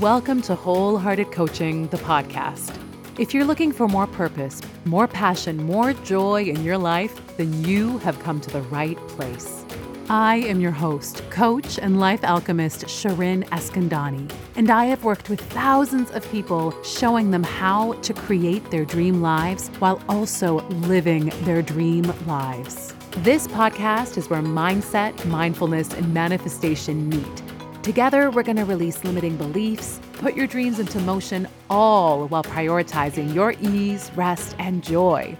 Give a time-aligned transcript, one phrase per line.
[0.00, 2.78] Welcome to Wholehearted Coaching, the podcast.
[3.18, 7.98] If you're looking for more purpose, more passion, more joy in your life, then you
[7.98, 9.66] have come to the right place.
[10.08, 15.42] I am your host, coach, and life alchemist Shirin Eskandani, and I have worked with
[15.52, 21.60] thousands of people showing them how to create their dream lives while also living their
[21.60, 22.94] dream lives.
[23.18, 27.42] This podcast is where mindset, mindfulness, and manifestation meet.
[27.82, 33.34] Together, we're going to release limiting beliefs, put your dreams into motion, all while prioritizing
[33.34, 35.36] your ease, rest, and joy.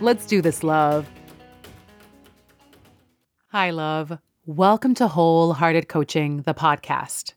[0.00, 1.08] Let's do this, love.
[3.52, 4.18] Hi, love.
[4.44, 7.34] Welcome to Wholehearted Coaching, the podcast.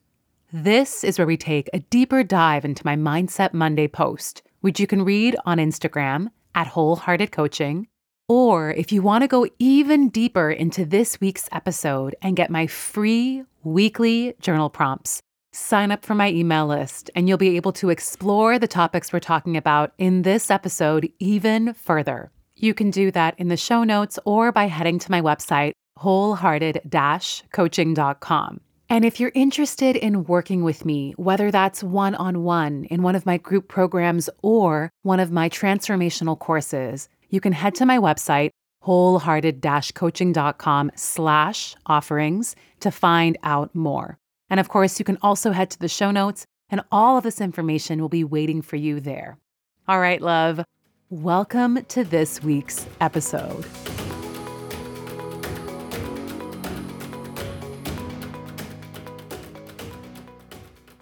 [0.52, 4.88] This is where we take a deeper dive into my Mindset Monday post, which you
[4.88, 7.86] can read on Instagram at Wholehearted Coaching.
[8.28, 12.66] Or if you want to go even deeper into this week's episode and get my
[12.66, 17.88] free weekly journal prompts, sign up for my email list and you'll be able to
[17.88, 22.30] explore the topics we're talking about in this episode even further.
[22.54, 26.82] You can do that in the show notes or by heading to my website, wholehearted
[27.52, 28.60] coaching.com.
[28.90, 33.14] And if you're interested in working with me, whether that's one on one in one
[33.14, 37.98] of my group programs or one of my transformational courses, you can head to my
[37.98, 44.18] website, wholehearted coaching.com slash offerings to find out more.
[44.48, 47.40] And of course, you can also head to the show notes, and all of this
[47.40, 49.36] information will be waiting for you there.
[49.86, 50.64] All right, love,
[51.10, 53.66] welcome to this week's episode.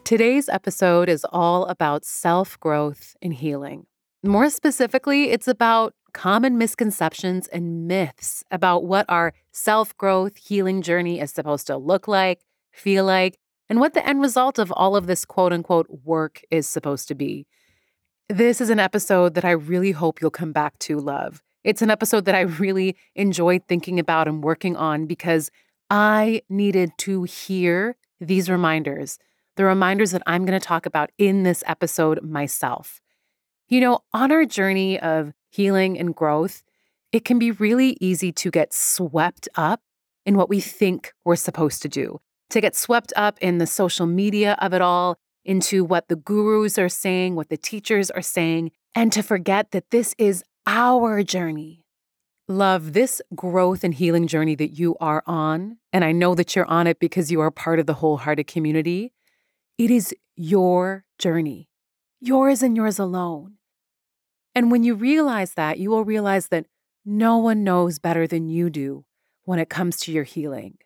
[0.03, 3.87] Today's episode is all about self growth and healing.
[4.23, 11.21] More specifically, it's about common misconceptions and myths about what our self growth healing journey
[11.21, 12.41] is supposed to look like,
[12.73, 16.67] feel like, and what the end result of all of this quote unquote work is
[16.67, 17.47] supposed to be.
[18.31, 21.43] This is an episode that I really hope you'll come back to, love.
[21.65, 25.51] It's an episode that I really enjoyed thinking about and working on because
[25.91, 29.19] I needed to hear these reminders
[29.57, 33.01] the reminders that I'm going to talk about in this episode myself.
[33.69, 36.63] You know, on our journey of healing and growth,
[37.13, 39.81] it can be really easy to get swept up
[40.27, 44.07] in what we think we're supposed to do, to get swept up in the social
[44.07, 48.71] media of it all, into what the gurus are saying, what the teachers are saying,
[48.95, 51.85] and to forget that this is our journey.
[52.49, 56.67] Love, this growth and healing journey that you are on, and I know that you're
[56.67, 59.13] on it because you are part of the wholehearted community,
[59.79, 61.69] it is your journey,
[62.21, 63.56] yours and yours alone.
[64.57, 66.65] And when you realize that, you will realize that
[67.05, 69.05] no one knows better than you do
[69.45, 70.79] when it comes to your healing.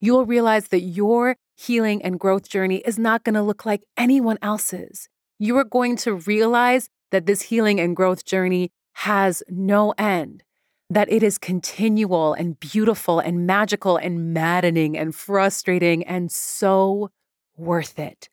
[0.00, 3.84] You will realize that your healing and growth journey is not going to look like
[3.94, 5.10] anyone else's.
[5.38, 10.42] You are going to realize that this healing and growth journey has no end,
[10.88, 17.10] that it is continual and beautiful and magical and maddening and frustrating and so
[17.54, 18.30] worth it.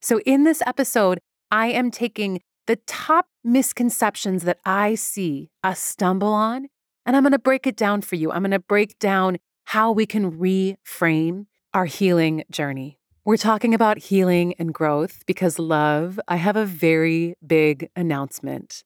[0.00, 1.18] So, in this episode,
[1.50, 6.68] I am taking the top misconceptions that I see us stumble on,
[7.04, 8.32] and I'm going to break it down for you.
[8.32, 12.98] I'm going to break down how we can reframe our healing journey.
[13.24, 18.84] We're talking about healing and growth because, love, I have a very big announcement.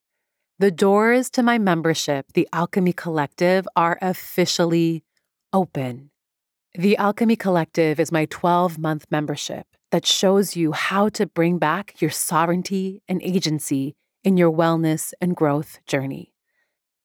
[0.59, 5.05] The doors to my membership, the Alchemy Collective, are officially
[5.53, 6.11] open.
[6.75, 12.01] The Alchemy Collective is my 12 month membership that shows you how to bring back
[12.01, 16.33] your sovereignty and agency in your wellness and growth journey.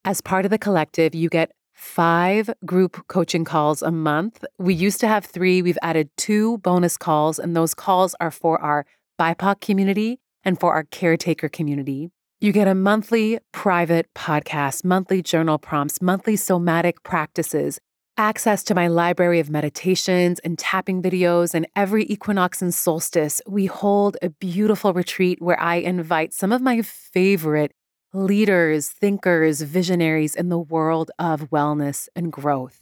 [0.04, 4.44] As part of the collective, you get five group coaching calls a month.
[4.58, 8.60] We used to have three, we've added two bonus calls, and those calls are for
[8.62, 8.86] our
[9.18, 12.10] BIPOC community and for our caretaker community.
[12.40, 17.78] You get a monthly private podcast, monthly journal prompts, monthly somatic practices,
[18.16, 21.54] access to my library of meditations and tapping videos.
[21.54, 26.62] And every equinox and solstice, we hold a beautiful retreat where I invite some of
[26.62, 27.72] my favorite
[28.12, 32.80] leaders, thinkers, visionaries in the world of wellness and growth.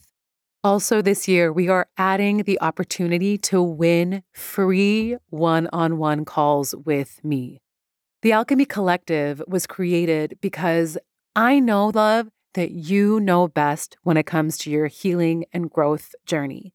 [0.63, 6.73] Also, this year, we are adding the opportunity to win free one on one calls
[6.73, 7.61] with me.
[8.23, 10.97] The Alchemy Collective was created because
[11.35, 16.15] I know, love, that you know best when it comes to your healing and growth
[16.25, 16.73] journey.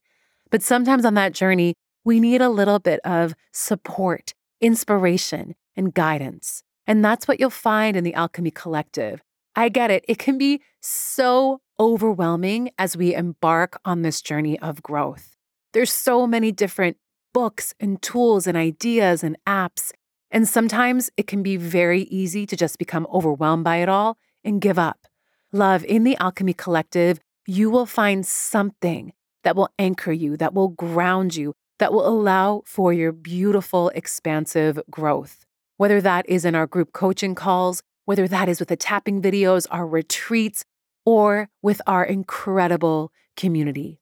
[0.51, 1.75] But sometimes on that journey,
[2.05, 6.63] we need a little bit of support, inspiration, and guidance.
[6.87, 9.23] And that's what you'll find in the Alchemy Collective.
[9.55, 10.05] I get it.
[10.09, 15.37] It can be so overwhelming as we embark on this journey of growth.
[15.73, 16.97] There's so many different
[17.33, 19.93] books and tools and ideas and apps.
[20.31, 24.61] And sometimes it can be very easy to just become overwhelmed by it all and
[24.61, 25.07] give up.
[25.53, 29.13] Love, in the Alchemy Collective, you will find something
[29.43, 34.79] that will anchor you, that will ground you, that will allow for your beautiful, expansive
[34.89, 35.45] growth.
[35.77, 39.67] Whether that is in our group coaching calls, whether that is with the tapping videos,
[39.73, 40.65] our retreats,
[41.05, 44.01] or with our incredible community.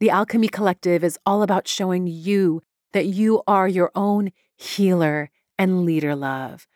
[0.00, 2.62] The Alchemy Collective is all about showing you
[2.92, 6.66] that you are your own healer and leader love.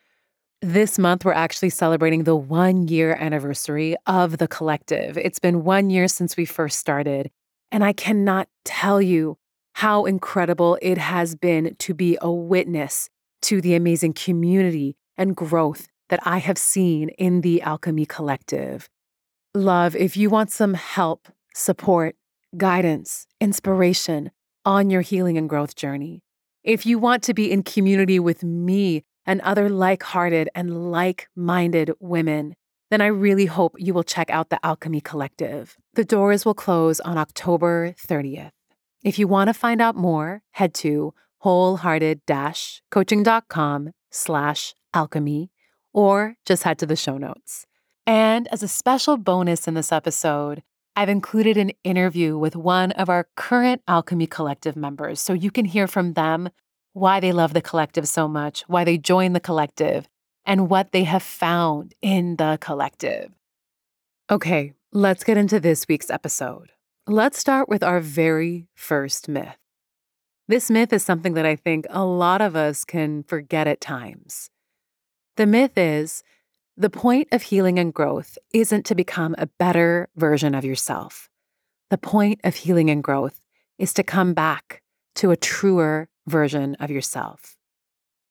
[0.63, 5.17] This month, we're actually celebrating the one year anniversary of the collective.
[5.17, 7.29] It's been one year since we first started,
[7.69, 9.37] and I cannot tell you
[9.73, 13.09] how incredible it has been to be a witness
[13.41, 18.87] to the amazing community and growth that I have seen in the Alchemy Collective.
[19.53, 22.15] Love, if you want some help, support,
[22.55, 24.31] guidance, inspiration
[24.63, 26.23] on your healing and growth journey,
[26.63, 31.27] if you want to be in community with me and other like hearted and like
[31.35, 32.55] minded women,
[32.91, 35.75] then I really hope you will check out the Alchemy Collective.
[35.95, 38.51] The doors will close on October 30th.
[39.03, 45.51] If you want to find out more, head to wholehearted-coaching.com slash alchemy
[45.93, 47.65] or just head to the show notes.
[48.05, 50.63] And as a special bonus in this episode,
[50.95, 55.65] I've included an interview with one of our current Alchemy Collective members so you can
[55.65, 56.49] hear from them
[56.93, 60.07] why they love the collective so much, why they join the collective,
[60.45, 63.31] and what they have found in the collective.
[64.29, 66.71] Okay, let's get into this week's episode.
[67.07, 69.57] Let's start with our very first myth.
[70.47, 74.49] This myth is something that I think a lot of us can forget at times.
[75.35, 76.23] The myth is
[76.75, 81.29] the point of healing and growth isn't to become a better version of yourself.
[81.89, 83.39] The point of healing and growth
[83.77, 84.81] is to come back
[85.15, 87.57] to a truer version of yourself.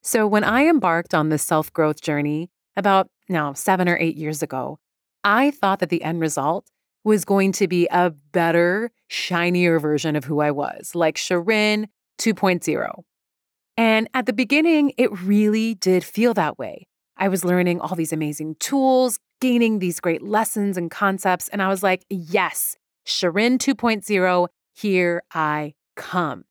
[0.02, 4.42] So, when I embarked on this self growth journey about now seven or eight years
[4.42, 4.78] ago,
[5.22, 6.70] I thought that the end result
[7.04, 11.86] was going to be a better, shinier version of who I was, like Shirin
[12.18, 13.02] 2.0.
[13.76, 16.86] And at the beginning, it really did feel that way.
[17.16, 21.48] I was learning all these amazing tools, gaining these great lessons and concepts.
[21.48, 26.44] And I was like, yes, Shirin 2.0, here I come.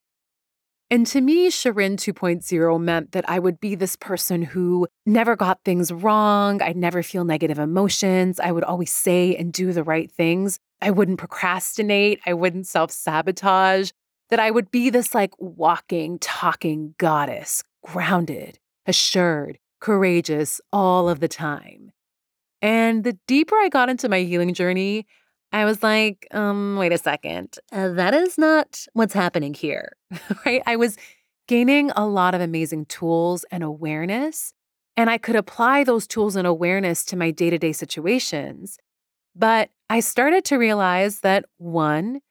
[0.92, 5.64] And to me, Shirin 2.0 meant that I would be this person who never got
[5.64, 6.62] things wrong.
[6.62, 8.42] I'd never feel negative emotions.
[8.42, 10.60] I would always say and do the right things.
[10.82, 12.20] I wouldn't procrastinate.
[12.26, 13.92] I wouldn't self sabotage.
[14.32, 21.30] That I would be this like walking, talking goddess, grounded, assured, courageous all of the
[21.30, 21.94] time.
[22.62, 25.08] And the deeper I got into my healing journey,
[25.52, 27.58] I was like, um, wait a second.
[27.72, 29.98] Uh, that is not what's happening here,
[30.46, 30.62] right?
[30.66, 30.98] I was
[31.48, 34.54] gaining a lot of amazing tools and awareness,
[34.96, 38.78] and I could apply those tools and awareness to my day to day situations.
[39.36, 42.22] But I started to realize that one,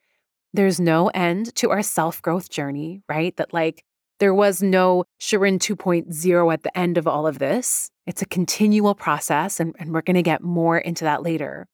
[0.52, 3.36] there's no end to our self growth journey, right?
[3.36, 3.84] That like
[4.18, 7.90] there was no Shirin 2.0 at the end of all of this.
[8.06, 11.68] It's a continual process, and, and we're going to get more into that later.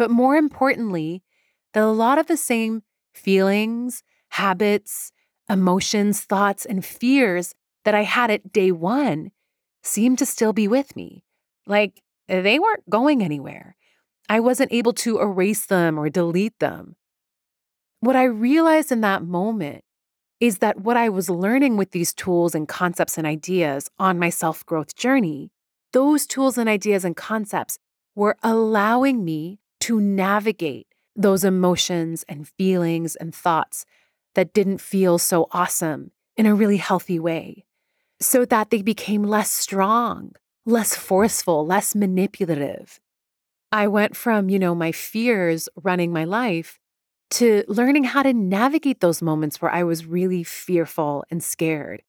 [0.00, 1.22] But more importantly,
[1.74, 5.12] that a lot of the same feelings, habits,
[5.46, 7.54] emotions, thoughts, and fears
[7.84, 9.30] that I had at day one
[9.82, 11.22] seemed to still be with me.
[11.66, 13.76] Like they weren't going anywhere.
[14.26, 16.96] I wasn't able to erase them or delete them.
[18.00, 19.84] What I realized in that moment
[20.40, 24.30] is that what I was learning with these tools and concepts and ideas on my
[24.30, 25.50] self growth journey,
[25.92, 27.78] those tools and ideas and concepts
[28.14, 29.58] were allowing me
[29.90, 33.84] to navigate those emotions and feelings and thoughts
[34.36, 37.64] that didn't feel so awesome in a really healthy way
[38.20, 40.30] so that they became less strong,
[40.64, 43.00] less forceful, less manipulative.
[43.72, 46.78] I went from, you know, my fears running my life
[47.30, 52.02] to learning how to navigate those moments where I was really fearful and scared.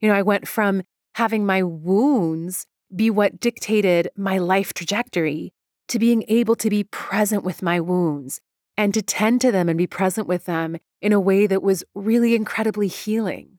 [0.00, 0.82] You know, I went from
[1.16, 5.52] having my wounds be what dictated my life trajectory
[5.88, 8.40] to being able to be present with my wounds
[8.76, 11.84] and to tend to them and be present with them in a way that was
[11.94, 13.58] really incredibly healing.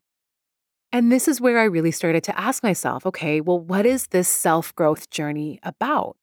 [0.91, 4.29] And this is where I really started to ask myself okay, well, what is this
[4.29, 6.17] self growth journey about?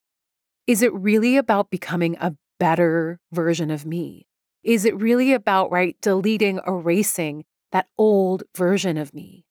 [0.67, 4.27] Is it really about becoming a better version of me?
[4.63, 9.45] Is it really about, right, deleting, erasing that old version of me?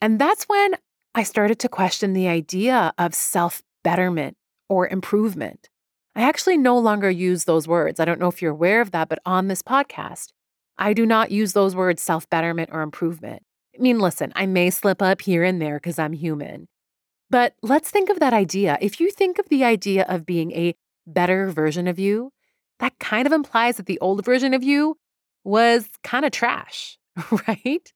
[0.00, 0.74] And that's when
[1.14, 4.36] I started to question the idea of self betterment
[4.68, 5.68] or improvement.
[6.14, 8.00] I actually no longer use those words.
[8.00, 10.28] I don't know if you're aware of that, but on this podcast,
[10.78, 13.42] I do not use those words self betterment or improvement.
[13.76, 16.68] I mean, listen, I may slip up here and there because I'm human.
[17.28, 18.78] But let's think of that idea.
[18.80, 20.74] If you think of the idea of being a
[21.06, 22.32] better version of you,
[22.78, 24.96] that kind of implies that the old version of you
[25.44, 26.98] was kind of trash,
[27.48, 27.92] right?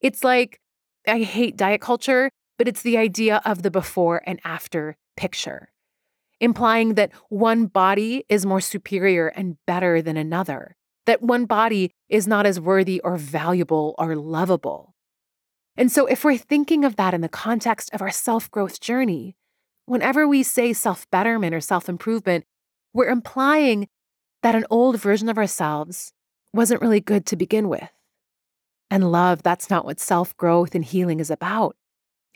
[0.00, 0.60] It's like,
[1.06, 5.71] I hate diet culture, but it's the idea of the before and after picture,
[6.42, 12.26] implying that one body is more superior and better than another, that one body is
[12.26, 14.94] not as worthy or valuable or lovable.
[15.76, 19.36] And so, if we're thinking of that in the context of our self growth journey,
[19.86, 22.44] whenever we say self betterment or self improvement,
[22.92, 23.88] we're implying
[24.42, 26.12] that an old version of ourselves
[26.52, 27.88] wasn't really good to begin with.
[28.90, 31.76] And love, that's not what self growth and healing is about.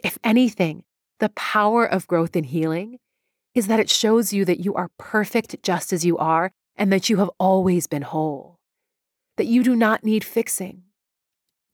[0.02, 0.84] If anything,
[1.18, 2.98] the power of growth and healing
[3.56, 7.08] is that it shows you that you are perfect just as you are and that
[7.08, 8.60] you have always been whole,
[9.38, 10.82] that you do not need fixing.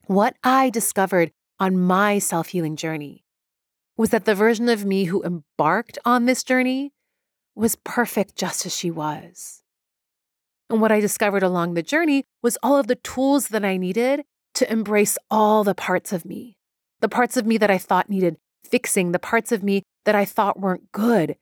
[0.06, 3.24] What I discovered on my self healing journey
[3.96, 6.92] was that the version of me who embarked on this journey
[7.56, 9.62] was perfect just as she was.
[10.70, 14.24] And what I discovered along the journey was all of the tools that I needed
[14.54, 16.56] to embrace all the parts of me,
[17.00, 20.24] the parts of me that I thought needed fixing, the parts of me that I
[20.24, 21.36] thought weren't good,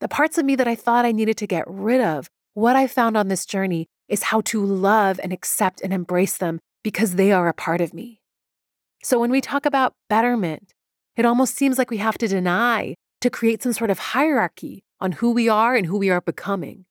[0.00, 2.28] the parts of me that I thought I needed to get rid of.
[2.54, 6.60] What I found on this journey is how to love and accept and embrace them
[6.82, 8.20] because they are a part of me.
[9.02, 10.72] So when we talk about betterment,
[11.16, 15.12] it almost seems like we have to deny to create some sort of hierarchy on
[15.12, 16.84] who we are and who we are becoming.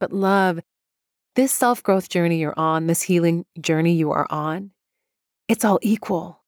[0.00, 0.60] But love,
[1.34, 4.70] this self growth journey you're on, this healing journey you are on,
[5.48, 6.43] it's all equal.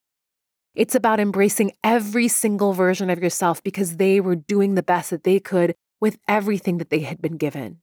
[0.77, 5.25] It's about embracing every single version of yourself because they were doing the best that
[5.25, 7.79] they could with everything that they had been given.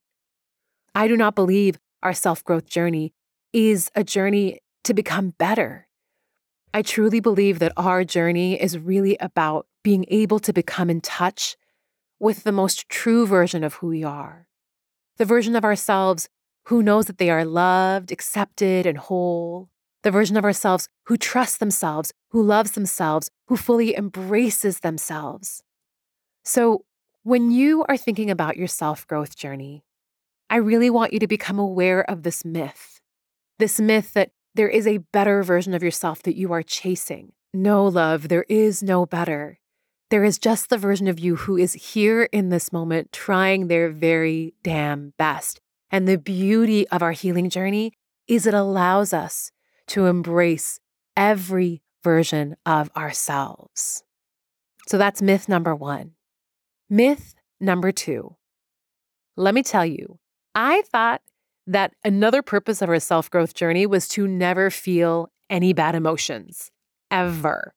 [0.94, 3.16] I do not believe our self growth journey
[3.52, 5.88] is a journey to become better.
[6.72, 11.58] I truly believe that our journey is really about being able to become in touch
[12.20, 14.48] with the most true version of who we are,
[15.18, 16.30] the version of ourselves
[16.68, 19.70] who knows that they are loved, accepted, and whole,
[20.04, 25.64] the version of ourselves who trusts themselves, who loves themselves, who fully embraces themselves.
[26.44, 26.86] So,
[27.24, 29.84] when you are thinking about your self growth journey,
[30.50, 32.94] I really want you to become aware of this myth
[33.60, 37.32] this myth that there is a better version of yourself that you are chasing.
[37.54, 39.60] No, love, there is no better.
[40.10, 43.90] There is just the version of you who is here in this moment trying their
[43.90, 45.60] very damn best.
[45.90, 47.94] And the beauty of our healing journey
[48.28, 49.52] is it allows us
[49.94, 50.80] to embrace
[51.16, 54.04] every version of ourselves.
[54.88, 56.14] So that's myth number one.
[56.90, 58.36] Myth number two.
[59.38, 60.18] Let me tell you,
[60.56, 61.22] I thought
[61.68, 66.72] that another purpose of our self growth journey was to never feel any bad emotions,
[67.12, 67.76] ever,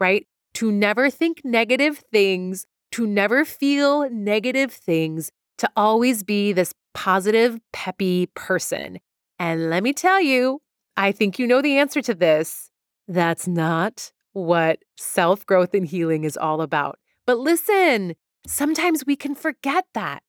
[0.00, 0.26] right?
[0.54, 7.58] To never think negative things, to never feel negative things, to always be this positive,
[7.74, 9.00] peppy person.
[9.38, 10.62] And let me tell you,
[10.98, 12.70] I think you know the answer to this.
[13.06, 16.98] That's not what self growth and healing is all about.
[17.24, 18.16] But listen,
[18.48, 20.24] sometimes we can forget that.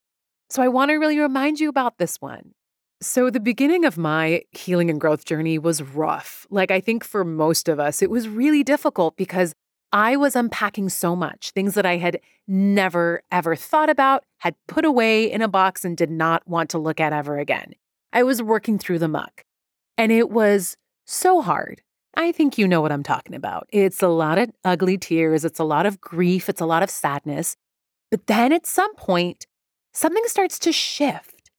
[0.51, 2.53] So I want to really remind you about this one.
[3.01, 6.45] So, the beginning of my healing and growth journey was rough.
[6.49, 9.53] Like, I think for most of us, it was really difficult because
[9.93, 14.83] I was unpacking so much, things that I had never, ever thought about, had put
[14.83, 17.71] away in a box, and did not want to look at ever again.
[18.11, 19.45] I was working through the muck,
[19.99, 21.81] and it was so hard.
[22.15, 23.67] I think you know what I'm talking about.
[23.69, 26.89] It's a lot of ugly tears, it's a lot of grief, it's a lot of
[26.89, 27.57] sadness.
[28.09, 29.45] But then at some point,
[29.93, 31.51] something starts to shift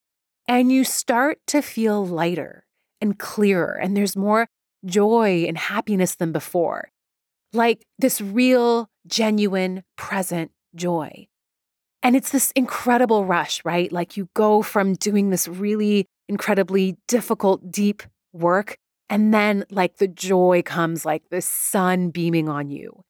[0.48, 2.64] and you start to feel lighter
[3.00, 4.48] and clearer, and there's more
[4.84, 6.90] joy and happiness than before.
[7.52, 11.28] Like this real, genuine, present joy.
[12.02, 13.92] And it's this incredible rush, right?
[13.92, 20.08] Like you go from doing this really incredibly difficult, deep work, and then like the
[20.08, 23.02] joy comes like the sun beaming on you.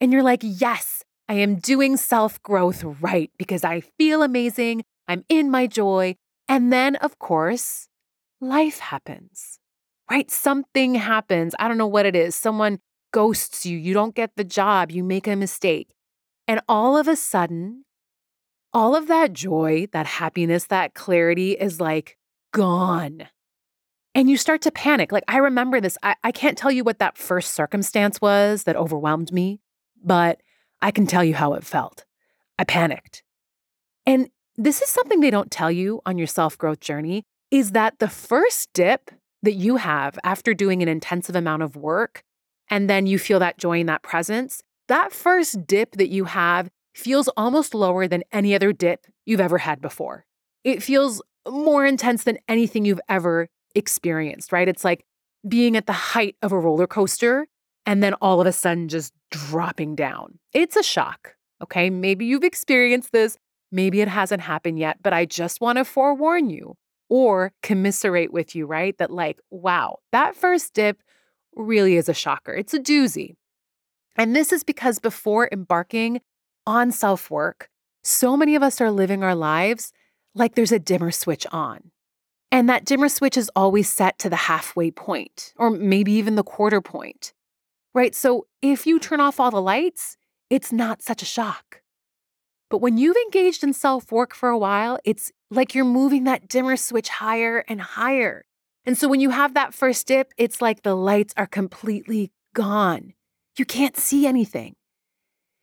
[0.00, 4.84] And you're like, yes, I am doing self growth right because I feel amazing.
[5.08, 6.16] I'm in my joy.
[6.48, 7.88] And then, of course,
[8.40, 9.58] life happens,
[10.10, 10.30] right?
[10.30, 11.54] Something happens.
[11.58, 12.34] I don't know what it is.
[12.34, 12.80] Someone
[13.12, 13.78] ghosts you.
[13.78, 14.90] You don't get the job.
[14.90, 15.94] You make a mistake.
[16.48, 17.84] And all of a sudden,
[18.72, 22.18] all of that joy, that happiness, that clarity is like
[22.52, 23.28] gone.
[24.14, 25.10] And you start to panic.
[25.10, 25.96] Like, I remember this.
[26.02, 29.60] I, I can't tell you what that first circumstance was that overwhelmed me,
[30.04, 30.42] but
[30.82, 32.04] I can tell you how it felt.
[32.58, 33.22] I panicked.
[34.06, 37.98] And this is something they don't tell you on your self growth journey is that
[37.98, 39.10] the first dip
[39.42, 42.22] that you have after doing an intensive amount of work
[42.68, 46.70] and then you feel that joy and that presence, that first dip that you have
[46.94, 50.26] feels almost lower than any other dip you've ever had before.
[50.64, 54.68] It feels more intense than anything you've ever experienced, right?
[54.68, 55.04] It's like
[55.46, 57.46] being at the height of a roller coaster
[57.86, 60.38] and then all of a sudden just dropping down.
[60.52, 61.34] It's a shock.
[61.62, 61.90] Okay.
[61.90, 63.36] Maybe you've experienced this.
[63.70, 66.76] Maybe it hasn't happened yet, but I just want to forewarn you
[67.08, 68.96] or commiserate with you, right?
[68.98, 71.02] That, like, wow, that first dip
[71.54, 72.52] really is a shocker.
[72.52, 73.34] It's a doozy.
[74.16, 76.20] And this is because before embarking
[76.66, 77.68] on self work,
[78.04, 79.92] so many of us are living our lives
[80.34, 81.90] like there's a dimmer switch on.
[82.52, 86.44] And that dimmer switch is always set to the halfway point, or maybe even the
[86.44, 87.32] quarter point,
[87.94, 88.14] right?
[88.14, 90.18] So if you turn off all the lights,
[90.50, 91.80] it's not such a shock.
[92.68, 96.46] But when you've engaged in self work for a while, it's like you're moving that
[96.46, 98.44] dimmer switch higher and higher.
[98.84, 103.14] And so when you have that first dip, it's like the lights are completely gone.
[103.56, 104.74] You can't see anything.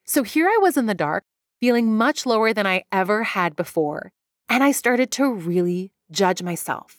[0.05, 1.24] So here I was in the dark,
[1.60, 4.12] feeling much lower than I ever had before.
[4.48, 6.97] And I started to really judge myself.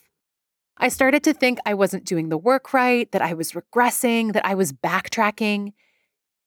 [0.76, 4.46] I started to think I wasn't doing the work right, that I was regressing, that
[4.46, 5.72] I was backtracking.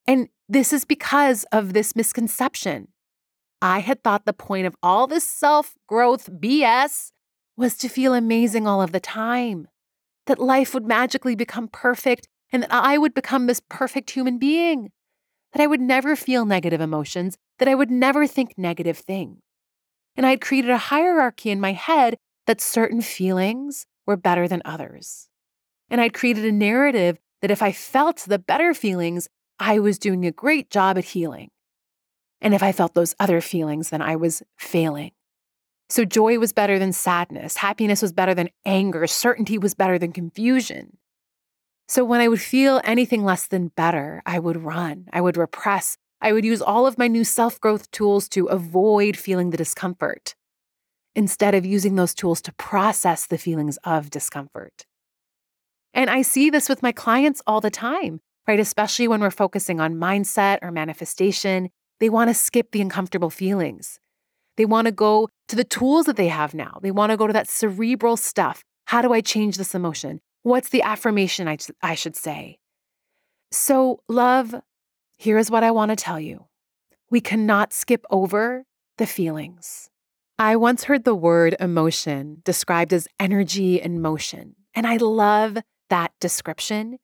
[0.08, 2.88] And this is because of this misconception.
[3.62, 7.12] I had thought the point of all this self growth BS
[7.56, 9.68] was to feel amazing all of the time,
[10.26, 14.92] that life would magically become perfect and that I would become this perfect human being,
[15.54, 19.40] that I would never feel negative emotions, that I would never think negative things.
[20.16, 22.18] And I had created a hierarchy in my head
[22.48, 25.30] that certain feelings were better than others.
[25.90, 29.28] And I'd created a narrative that if I felt the better feelings,
[29.60, 31.52] I was doing a great job at healing.
[32.42, 35.12] And if I felt those other feelings, then I was failing.
[35.90, 40.12] So joy was better than sadness, happiness was better than anger, certainty was better than
[40.12, 40.98] confusion.
[41.88, 45.98] So when I would feel anything less than better, I would run, I would repress,
[46.22, 50.36] I would use all of my new self growth tools to avoid feeling the discomfort
[51.16, 54.86] instead of using those tools to process the feelings of discomfort.
[55.94, 58.60] And I see this with my clients all the time, right?
[58.60, 64.00] Especially when we're focusing on mindset or manifestation, they want to skip the uncomfortable feelings.
[64.58, 66.80] They want to go to the tools that they have now.
[66.82, 68.64] They want to go to that cerebral stuff.
[68.86, 70.20] How do I change this emotion?
[70.42, 72.58] What's the affirmation I, I should say?
[73.52, 74.56] So, love
[75.18, 76.48] here is what I want to tell you
[77.10, 78.66] we cannot skip over
[78.98, 79.90] the feelings.
[80.40, 85.58] I once heard the word emotion described as energy in motion, and I love
[85.90, 86.98] that description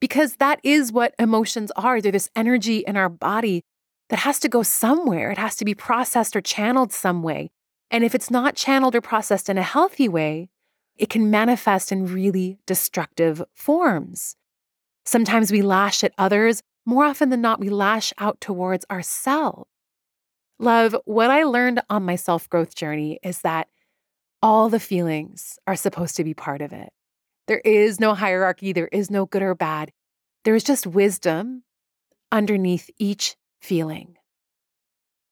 [0.00, 2.00] because that is what emotions are.
[2.00, 3.62] They're this energy in our body
[4.10, 5.30] that has to go somewhere.
[5.30, 7.50] It has to be processed or channeled some way.
[7.90, 10.50] And if it's not channeled or processed in a healthy way,
[10.96, 14.36] it can manifest in really destructive forms.
[15.06, 19.70] Sometimes we lash at others more often than not, we lash out towards ourselves.
[20.58, 23.68] Love, what I learned on my self growth journey is that
[24.42, 26.90] all the feelings are supposed to be part of it.
[27.46, 29.90] There is no hierarchy, there is no good or bad.
[30.44, 31.64] There is just wisdom
[32.30, 34.16] underneath each feeling.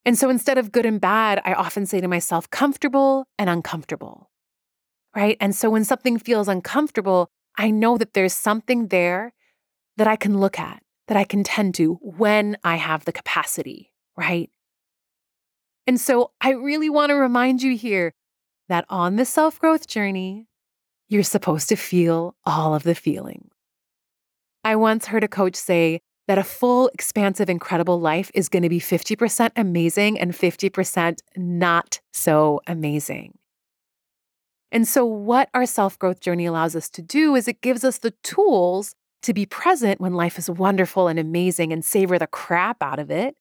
[0.05, 4.31] And so instead of good and bad, I often say to myself, comfortable and uncomfortable.
[5.15, 5.37] Right.
[5.41, 9.35] And so when something feels uncomfortable, I know that there's something there
[9.99, 13.93] that I can look at that I can tend to when I have the capacity,
[14.17, 14.51] right?
[15.87, 18.15] And so I really want to remind you here
[18.69, 20.47] that on the self growth journey,
[21.09, 23.51] you're supposed to feel all of the feelings.
[24.65, 28.69] I once heard a coach say that a full, expansive, incredible life is going to
[28.69, 33.39] be 50% amazing and 50% not so amazing.
[34.71, 37.99] And so, what our self growth journey allows us to do is it gives us
[37.99, 42.83] the tools to be present when life is wonderful and amazing and savor the crap
[42.83, 43.37] out of it,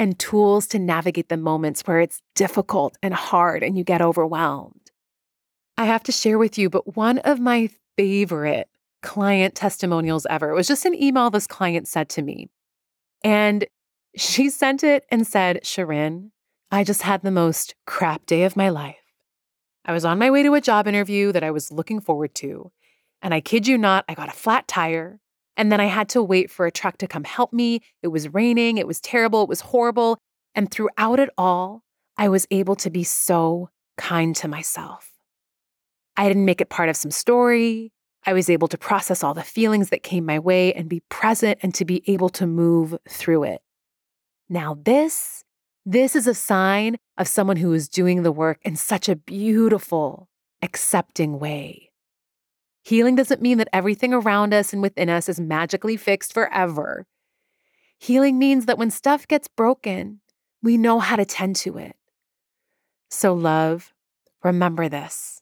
[0.00, 4.90] and tools to navigate the moments where it's difficult and hard and you get overwhelmed.
[5.76, 8.70] I have to share with you, but one of my favorite
[9.02, 12.48] client testimonials ever it was just an email this client said to me.
[13.22, 13.66] And
[14.16, 16.30] she sent it and said, Shirin,
[16.70, 18.96] I just had the most crap day of my life.
[19.84, 22.72] I was on my way to a job interview that I was looking forward to.
[23.20, 25.20] And I kid you not, I got a flat tire.
[25.60, 27.82] And then I had to wait for a truck to come help me.
[28.02, 28.78] It was raining.
[28.78, 29.42] It was terrible.
[29.42, 30.16] It was horrible.
[30.54, 31.82] And throughout it all,
[32.16, 33.68] I was able to be so
[33.98, 35.10] kind to myself.
[36.16, 37.92] I didn't make it part of some story.
[38.24, 41.58] I was able to process all the feelings that came my way and be present
[41.62, 43.60] and to be able to move through it.
[44.48, 45.44] Now, this,
[45.84, 50.30] this is a sign of someone who is doing the work in such a beautiful,
[50.62, 51.89] accepting way.
[52.90, 57.06] Healing doesn't mean that everything around us and within us is magically fixed forever.
[58.00, 60.18] Healing means that when stuff gets broken,
[60.60, 61.94] we know how to tend to it.
[63.08, 63.94] So, love,
[64.42, 65.40] remember this.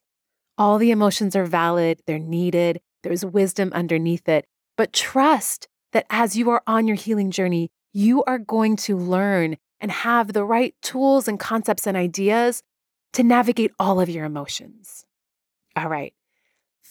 [0.59, 4.45] All the emotions are valid, they're needed, there's wisdom underneath it.
[4.77, 9.57] But trust that as you are on your healing journey, you are going to learn
[9.81, 12.63] and have the right tools and concepts and ideas
[13.15, 15.07] to navigate all of your emotions.
[15.75, 16.13] All right.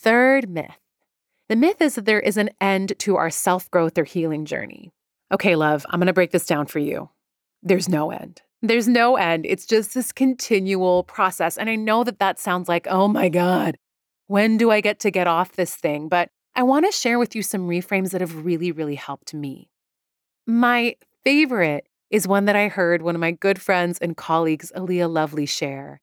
[0.02, 0.78] Third myth
[1.50, 4.92] the myth is that there is an end to our self growth or healing journey.
[5.32, 7.10] Okay, love, I'm going to break this down for you.
[7.64, 8.42] There's no end.
[8.62, 9.46] There's no end.
[9.46, 11.58] It's just this continual process.
[11.58, 13.78] And I know that that sounds like, oh my God,
[14.28, 16.10] when do I get to get off this thing?
[16.10, 19.70] But I want to share with you some reframes that have really, really helped me.
[20.46, 25.12] My favorite is one that I heard one of my good friends and colleagues, Aaliyah
[25.12, 26.02] Lovely, share.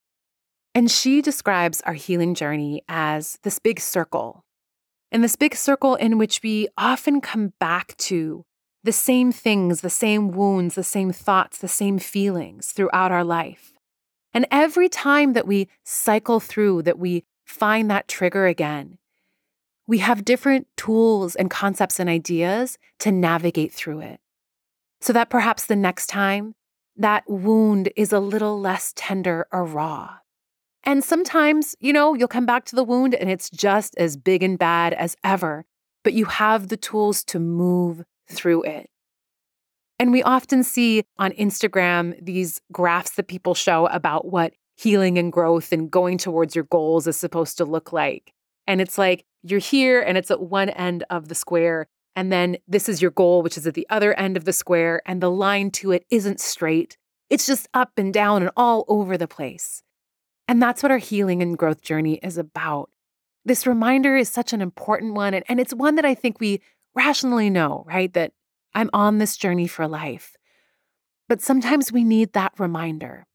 [0.75, 4.45] And she describes our healing journey as this big circle.
[5.13, 8.45] And this big circle in which we often come back to
[8.83, 13.73] the same things, the same wounds, the same thoughts, the same feelings throughout our life.
[14.35, 18.99] And every time that we cycle through, that we find that trigger again,
[19.87, 24.21] we have different tools and concepts and ideas to navigate through it.
[25.01, 26.55] So that perhaps the next time,
[26.97, 30.17] that wound is a little less tender or raw.
[30.85, 34.42] And sometimes, you know, you'll come back to the wound and it's just as big
[34.42, 35.64] and bad as ever,
[36.03, 38.90] but you have the tools to move through it.
[39.99, 45.33] And we often see on Instagram these graphs that people show about what healing and
[45.33, 48.33] growth and going towards your goals is supposed to look like.
[48.66, 51.87] And it's like you're here and it's at one end of the square.
[52.16, 55.01] And then this is your goal, which is at the other end of the square.
[55.07, 56.99] And the line to it isn't straight,
[57.31, 59.84] it's just up and down and all over the place.
[60.46, 62.90] And that's what our healing and growth journey is about.
[63.44, 65.35] This reminder is such an important one.
[65.35, 66.61] And, and it's one that I think we
[66.94, 68.12] rationally know, right?
[68.12, 68.33] That
[68.74, 70.37] I'm on this journey for life.
[71.28, 73.26] But sometimes we need that reminder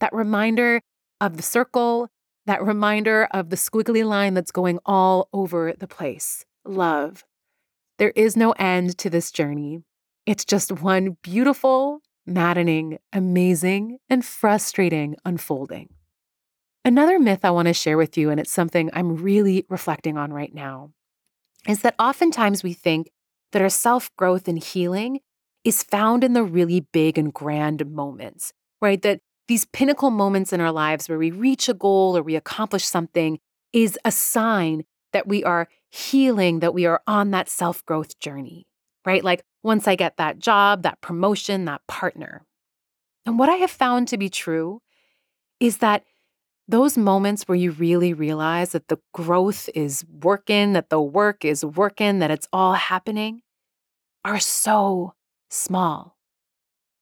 [0.00, 0.80] that reminder
[1.20, 2.08] of the circle,
[2.46, 6.46] that reminder of the squiggly line that's going all over the place.
[6.64, 7.22] Love.
[7.98, 9.82] There is no end to this journey.
[10.24, 15.90] It's just one beautiful, maddening, amazing, and frustrating unfolding.
[16.84, 20.32] Another myth I want to share with you, and it's something I'm really reflecting on
[20.32, 20.92] right now,
[21.68, 23.10] is that oftentimes we think
[23.52, 25.20] that our self growth and healing
[25.62, 29.00] is found in the really big and grand moments, right?
[29.02, 32.84] That these pinnacle moments in our lives where we reach a goal or we accomplish
[32.84, 33.38] something
[33.72, 38.66] is a sign that we are healing, that we are on that self growth journey,
[39.04, 39.22] right?
[39.22, 42.46] Like once I get that job, that promotion, that partner.
[43.26, 44.80] And what I have found to be true
[45.58, 46.04] is that
[46.70, 51.64] those moments where you really realize that the growth is working, that the work is
[51.64, 53.42] working, that it's all happening,
[54.24, 55.14] are so
[55.48, 56.16] small.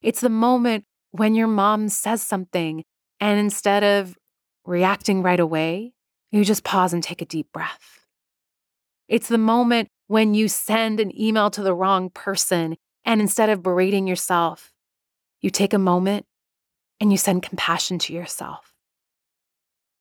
[0.01, 2.85] It's the moment when your mom says something
[3.21, 4.17] and instead of
[4.65, 5.93] reacting right away,
[6.31, 8.07] you just pause and take a deep breath.
[9.07, 13.63] It's the moment when you send an email to the wrong person and instead of
[13.63, 14.73] berating yourself,
[15.41, 16.27] you take a moment
[17.01, 18.68] and you send compassion to yourself.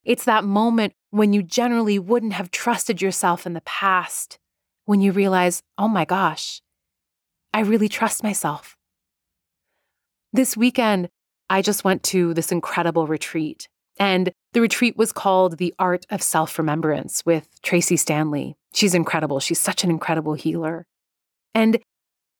[0.07, 4.39] It's that moment when you generally wouldn't have trusted yourself in the past,
[4.85, 6.61] when you realize, oh my gosh,
[7.53, 8.77] I really trust myself.
[10.31, 11.09] This weekend,
[11.49, 13.67] I just went to this incredible retreat,
[13.99, 18.55] and the retreat was called The Art of Self Remembrance with Tracee Stanley.
[18.73, 19.41] She's incredible.
[19.41, 20.87] She's such an incredible healer.
[21.53, 21.79] And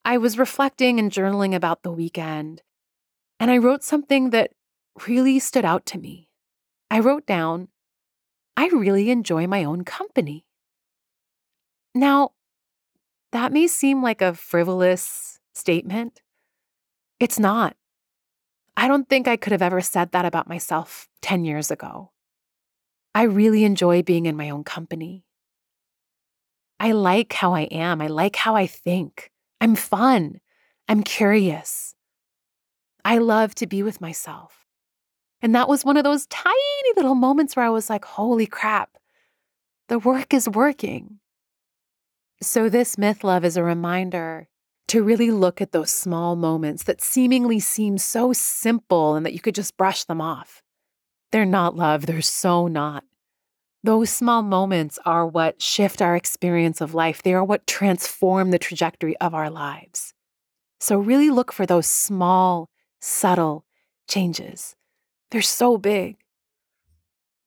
[0.06, 2.62] I was reflecting and journaling about the weekend,
[3.42, 4.52] and I wrote something that
[5.06, 6.27] really stood out to me.
[6.90, 7.68] I wrote down,
[8.56, 10.46] I really enjoy my own company.
[11.94, 12.32] Now,
[13.32, 16.22] that may seem like a frivolous statement.
[17.20, 17.76] It's not.
[18.76, 22.12] I don't think I could have ever said that about myself 10 years ago.
[23.14, 25.26] I really enjoy being in my own company.
[26.80, 28.02] I like how I am.
[28.02, 29.32] I like how I think.
[29.60, 30.40] I'm fun.
[30.88, 31.96] I'm curious.
[33.04, 34.57] I love to be with myself.
[35.42, 36.56] And that was one of those tiny
[36.96, 38.98] little moments where I was like, holy crap,
[39.88, 41.20] the work is working.
[42.42, 44.48] So, this myth love is a reminder
[44.90, 49.40] to really look at those small moments that seemingly seem so simple and that you
[49.40, 50.62] could just brush them off.
[51.32, 53.04] They're not love, they're so not.
[53.84, 57.24] Those small moments are what shift our experience of life.
[57.24, 60.14] They are what transform the trajectory of our lives.
[60.80, 62.70] So, really look for those small,
[63.02, 63.66] subtle
[64.08, 64.76] changes
[65.32, 66.18] they're so big.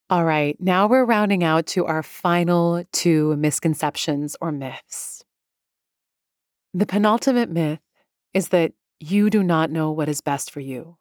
[0.09, 5.25] All right, now we're rounding out to our final two misconceptions or myths.
[6.75, 7.81] The penultimate myth
[8.35, 10.97] is that you do not know what is best for you,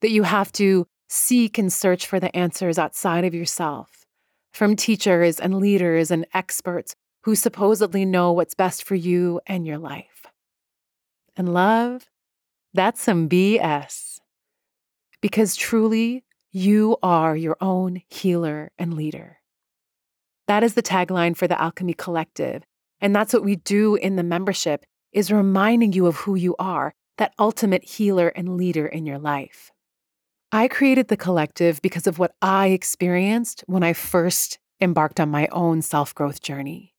[0.00, 4.04] that you have to seek and search for the answers outside of yourself
[4.52, 9.78] from teachers and leaders and experts who supposedly know what's best for you and your
[9.78, 10.26] life.
[11.36, 12.08] And love,
[12.72, 14.20] that's some BS.
[15.24, 19.38] Because truly, you are your own healer and leader.
[20.48, 22.62] That is the tagline for the Alchemy Collective.
[23.00, 26.92] And that's what we do in the membership is reminding you of who you are,
[27.16, 29.70] that ultimate healer and leader in your life.
[30.52, 35.48] I created the collective because of what I experienced when I first embarked on my
[35.52, 36.92] own self growth journey.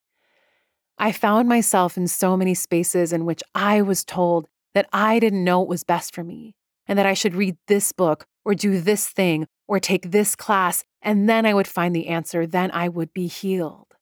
[0.97, 5.43] I found myself in so many spaces in which I was told that I didn't
[5.43, 6.55] know what was best for me
[6.87, 10.83] and that I should read this book or do this thing or take this class,
[11.01, 13.95] and then I would find the answer, then I would be healed.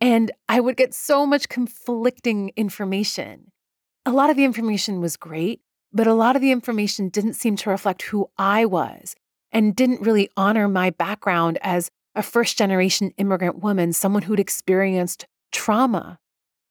[0.00, 3.52] And I would get so much conflicting information.
[4.04, 5.60] A lot of the information was great,
[5.92, 9.14] but a lot of the information didn't seem to reflect who I was
[9.52, 15.26] and didn't really honor my background as a first generation immigrant woman, someone who'd experienced
[15.52, 16.18] trauma.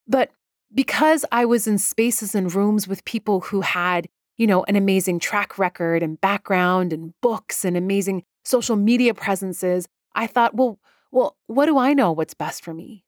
[0.07, 0.31] But
[0.73, 5.19] because I was in spaces and rooms with people who had, you know, an amazing
[5.19, 10.79] track record and background and books and amazing social media presences, I thought, well,
[11.11, 13.05] well, what do I know what's best for me?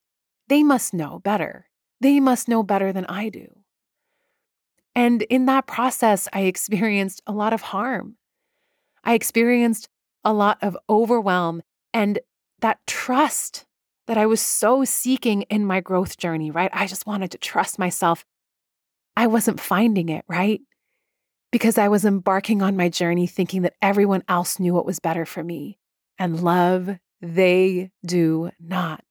[0.48, 1.68] They must know better.
[2.00, 3.48] They must know better than I do.
[4.96, 8.16] And in that process, I experienced a lot of harm.
[9.04, 9.90] I experienced
[10.24, 11.62] a lot of overwhelm
[11.94, 12.20] and
[12.62, 13.66] that trust
[14.08, 16.72] that I was so seeking in my growth journey, right?
[16.74, 18.26] I just wanted to trust myself.
[19.16, 20.62] I wasn't finding it, right?
[21.52, 25.26] Because I was embarking on my journey thinking that everyone else knew what was better
[25.26, 25.80] for me.
[26.20, 29.04] And love, they do not.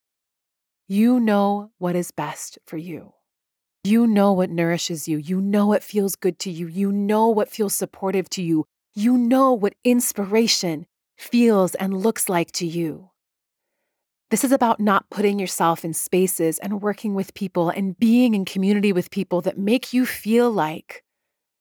[0.88, 3.14] You know what is best for you.
[3.84, 5.16] You know what nourishes you.
[5.16, 6.66] You know what feels good to you.
[6.66, 8.66] You know what feels supportive to you.
[8.94, 13.10] You know what inspiration feels and looks like to you.
[14.30, 18.44] This is about not putting yourself in spaces and working with people and being in
[18.44, 21.04] community with people that make you feel like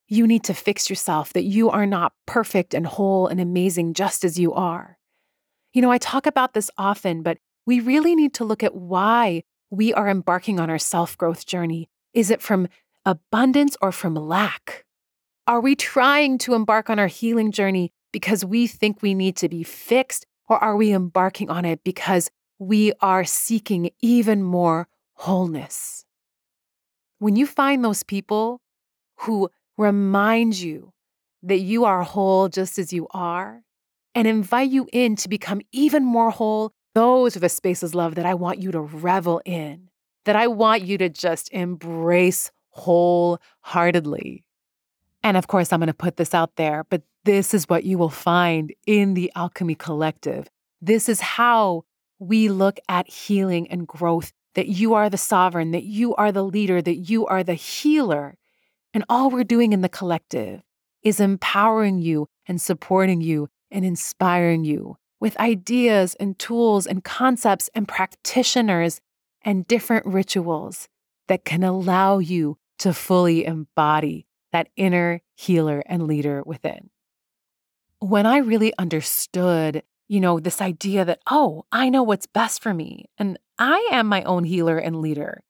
[0.08, 4.24] you need to fix yourself, that you are not perfect and whole and amazing just
[4.24, 4.98] as you are.
[5.74, 9.44] You know, I talk about this often, but we really need to look at why
[9.70, 11.90] we are embarking on our self growth journey.
[12.14, 12.68] Is it from
[13.06, 14.86] abundance or from lack?
[15.48, 19.50] Are we trying to embark on our healing journey because we think we need to
[19.50, 26.06] be fixed, or are we embarking on it because we are seeking even more wholeness.
[27.20, 28.62] When you find those people
[29.20, 30.92] who remind you
[31.44, 33.62] that you are whole just as you are
[34.14, 38.26] and invite you in to become even more whole, those are the spaces, love, that
[38.26, 39.90] I want you to revel in,
[40.24, 44.44] that I want you to just embrace wholeheartedly.
[45.22, 47.98] And of course, I'm going to put this out there, but this is what you
[47.98, 50.50] will find in the Alchemy Collective.
[50.82, 51.84] This is how
[52.20, 56.44] we look at healing and growth, that you are the sovereign, that you are the
[56.44, 58.36] leader, that you are the healer.
[58.96, 60.62] And all we're doing in the collective
[61.04, 67.70] is empowering you and supporting you and inspiring you with ideas and tools and concepts
[67.76, 69.02] and practitioners
[69.44, 70.88] and different rituals
[71.28, 76.90] that can allow you to fully embody that inner healer and leader within.
[78.00, 82.74] When I really understood you know, this idea that, oh, I know what's best for
[82.74, 85.42] me and I am my own healer and leader.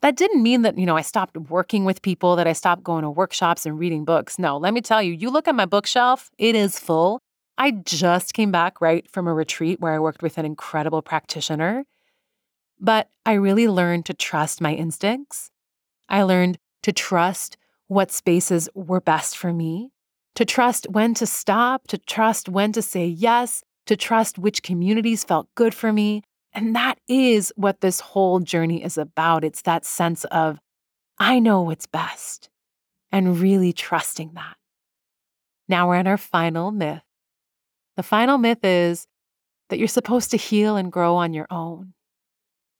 [0.00, 3.02] That didn't mean that, you know, I stopped working with people, that I stopped going
[3.02, 4.38] to workshops and reading books.
[4.38, 7.20] No, let me tell you, you look at my bookshelf, it is full.
[7.56, 11.84] I just came back right from a retreat where I worked with an incredible practitioner.
[12.78, 15.50] But I really learned to trust my instincts.
[16.08, 17.56] I learned to trust
[17.88, 19.90] what spaces were best for me,
[20.36, 25.24] to trust when to stop, to trust when to say yes, to trust which communities
[25.24, 26.22] felt good for me.
[26.52, 29.44] And that is what this whole journey is about.
[29.44, 30.58] It's that sense of,
[31.18, 32.48] I know what's best,
[33.12, 34.56] and really trusting that.
[35.68, 37.02] Now we're in our final myth.
[37.96, 39.06] The final myth is
[39.68, 41.92] that you're supposed to heal and grow on your own.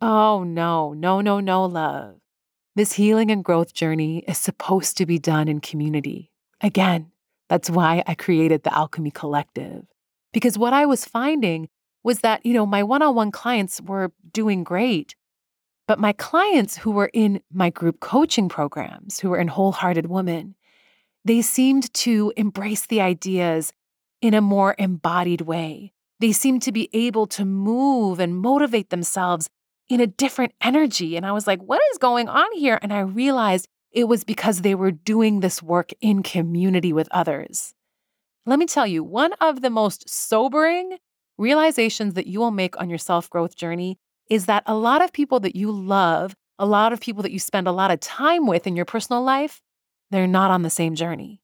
[0.01, 2.17] Oh, no, no, no, no, love.
[2.77, 6.31] This healing and growth journey is supposed to be done in community.
[6.61, 7.11] Again,
[7.49, 9.85] that's why I created the Alchemy Collective.
[10.33, 11.69] Because what I was finding
[12.03, 15.15] was that, you know, my one on one clients were doing great.
[15.87, 20.55] But my clients who were in my group coaching programs, who were in Wholehearted Woman,
[21.25, 23.73] they seemed to embrace the ideas
[24.21, 25.93] in a more embodied way.
[26.21, 29.49] they seemed to be able to move and motivate themselves
[29.89, 31.17] in a different energy.
[31.17, 32.79] And I was like, what is going on here?
[32.83, 37.75] And I realized it was because they were doing this work in community with others.
[38.45, 40.99] Let me tell you, one of the most sobering
[41.39, 43.99] realizations that you will make on your self growth journey
[44.29, 47.39] is that a lot of people that you love, a lot of people that you
[47.39, 49.63] spend a lot of time with in your personal life,
[50.11, 51.41] they're not on the same journey,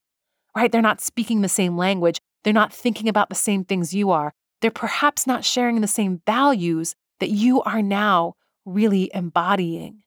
[0.56, 0.70] right?
[0.70, 2.20] They're not speaking the same language.
[2.42, 4.32] They're not thinking about the same things you are.
[4.60, 10.02] They're perhaps not sharing the same values that you are now really embodying.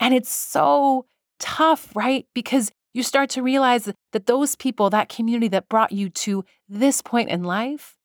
[0.00, 1.06] And it's so
[1.38, 2.26] tough, right?
[2.34, 7.00] Because you start to realize that those people, that community that brought you to this
[7.00, 7.96] point in life,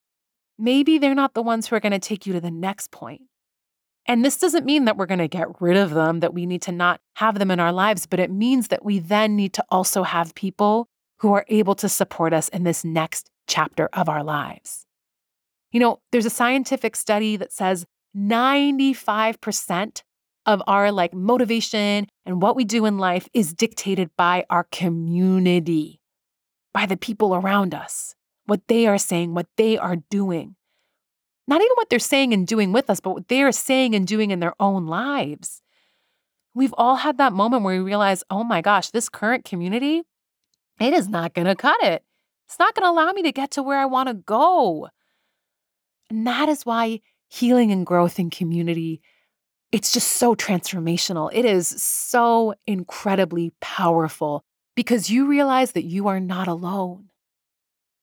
[0.57, 3.21] maybe they're not the ones who are going to take you to the next point.
[4.07, 6.61] And this doesn't mean that we're going to get rid of them, that we need
[6.63, 9.65] to not have them in our lives, but it means that we then need to
[9.69, 10.87] also have people
[11.19, 14.85] who are able to support us in this next chapter of our lives.
[15.71, 20.03] You know, there's a scientific study that says 95%
[20.45, 25.99] of our like motivation and what we do in life is dictated by our community,
[26.73, 28.15] by the people around us,
[28.47, 30.55] what they are saying, what they are doing.
[31.47, 34.05] Not even what they're saying and doing with us, but what they are saying and
[34.05, 35.61] doing in their own lives.
[36.53, 40.01] We've all had that moment where we realize, oh my gosh, this current community,
[40.79, 42.03] it is not going to cut it.
[42.47, 44.89] It's not going to allow me to get to where I want to go.
[46.09, 49.01] And that is why healing and growth in community
[49.71, 51.29] it's just so transformational.
[51.33, 54.43] It is so incredibly powerful
[54.75, 57.09] because you realize that you are not alone.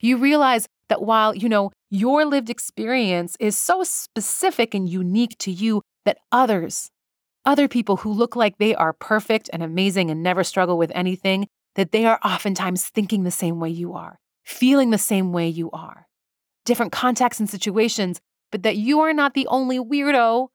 [0.04, 5.50] You realize that while, you know, your lived experience is so specific and unique to
[5.50, 6.90] you, that others,
[7.46, 11.46] other people who look like they are perfect and amazing and never struggle with anything,
[11.74, 15.70] that they are oftentimes thinking the same way you are, feeling the same way you
[15.70, 16.06] are.
[16.66, 18.20] Different contexts and situations,
[18.52, 20.48] but that you are not the only weirdo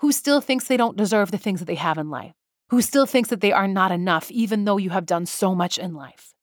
[0.00, 2.34] who still thinks they don't deserve the things that they have in life,
[2.68, 5.78] who still thinks that they are not enough, even though you have done so much
[5.78, 6.33] in life.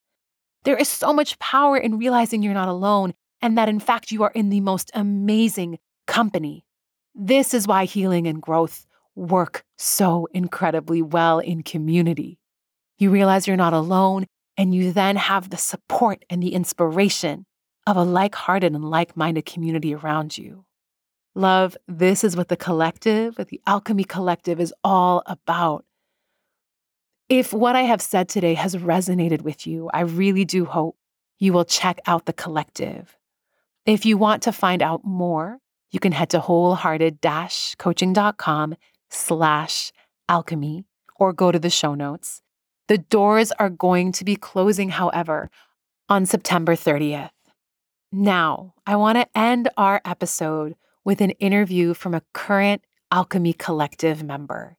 [0.63, 4.23] There is so much power in realizing you're not alone and that in fact you
[4.23, 6.65] are in the most amazing company.
[7.15, 12.39] This is why healing and growth work so incredibly well in community.
[12.97, 17.45] You realize you're not alone, and you then have the support and the inspiration
[17.87, 20.65] of a like hearted and like minded community around you.
[21.33, 25.85] Love, this is what the collective, the Alchemy Collective, is all about.
[27.31, 30.97] If what I have said today has resonated with you, I really do hope
[31.39, 33.17] you will check out the collective.
[33.85, 35.59] If you want to find out more,
[35.91, 38.75] you can head to wholehearted-coaching.com
[39.11, 39.93] slash
[40.27, 40.83] alchemy
[41.15, 42.41] or go to the show notes.
[42.89, 45.49] The doors are going to be closing, however,
[46.09, 47.31] on September 30th.
[48.11, 54.21] Now, I want to end our episode with an interview from a current Alchemy Collective
[54.21, 54.75] member.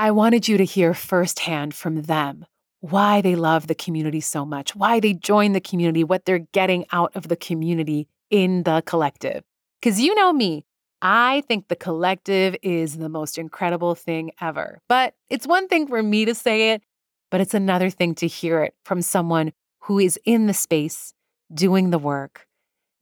[0.00, 2.46] I wanted you to hear firsthand from them
[2.80, 6.86] why they love the community so much, why they join the community, what they're getting
[6.90, 9.44] out of the community in the collective.
[9.78, 10.64] Because you know me,
[11.02, 14.80] I think the collective is the most incredible thing ever.
[14.88, 16.82] But it's one thing for me to say it,
[17.30, 21.12] but it's another thing to hear it from someone who is in the space,
[21.52, 22.46] doing the work,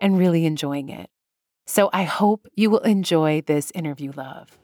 [0.00, 1.08] and really enjoying it.
[1.64, 4.58] So I hope you will enjoy this interview, love.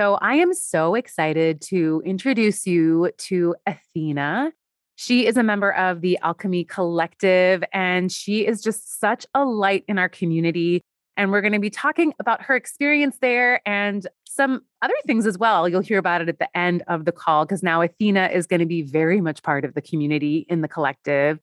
[0.00, 4.50] So I am so excited to introduce you to Athena.
[4.96, 9.84] She is a member of the Alchemy Collective, and she is just such a light
[9.88, 10.80] in our community.
[11.18, 15.36] And we're going to be talking about her experience there and some other things as
[15.36, 15.68] well.
[15.68, 18.60] You'll hear about it at the end of the call because now Athena is going
[18.60, 21.40] to be very much part of the community in the collective.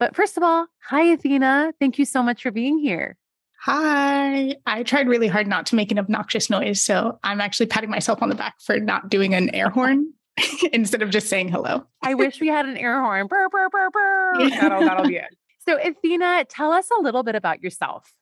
[0.00, 1.74] But first of all, hi, Athena.
[1.78, 3.16] Thank you so much for being here.
[3.62, 4.56] Hi.
[4.64, 6.82] I tried really hard not to make an obnoxious noise.
[6.82, 10.12] So I'm actually patting myself on the back for not doing an air horn
[10.72, 11.86] instead of just saying hello.
[12.02, 13.26] I wish we had an air horn.
[13.26, 14.40] Burr, burr, burr, burr.
[14.40, 14.60] Yeah.
[14.60, 15.36] That'll, that'll be it.
[15.68, 18.12] So, Athena, tell us a little bit about yourself.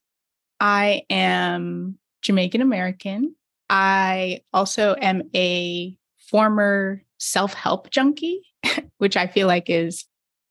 [0.58, 3.36] I am Jamaican American.
[3.70, 8.42] I also am a former self help junkie,
[8.98, 10.04] which I feel like is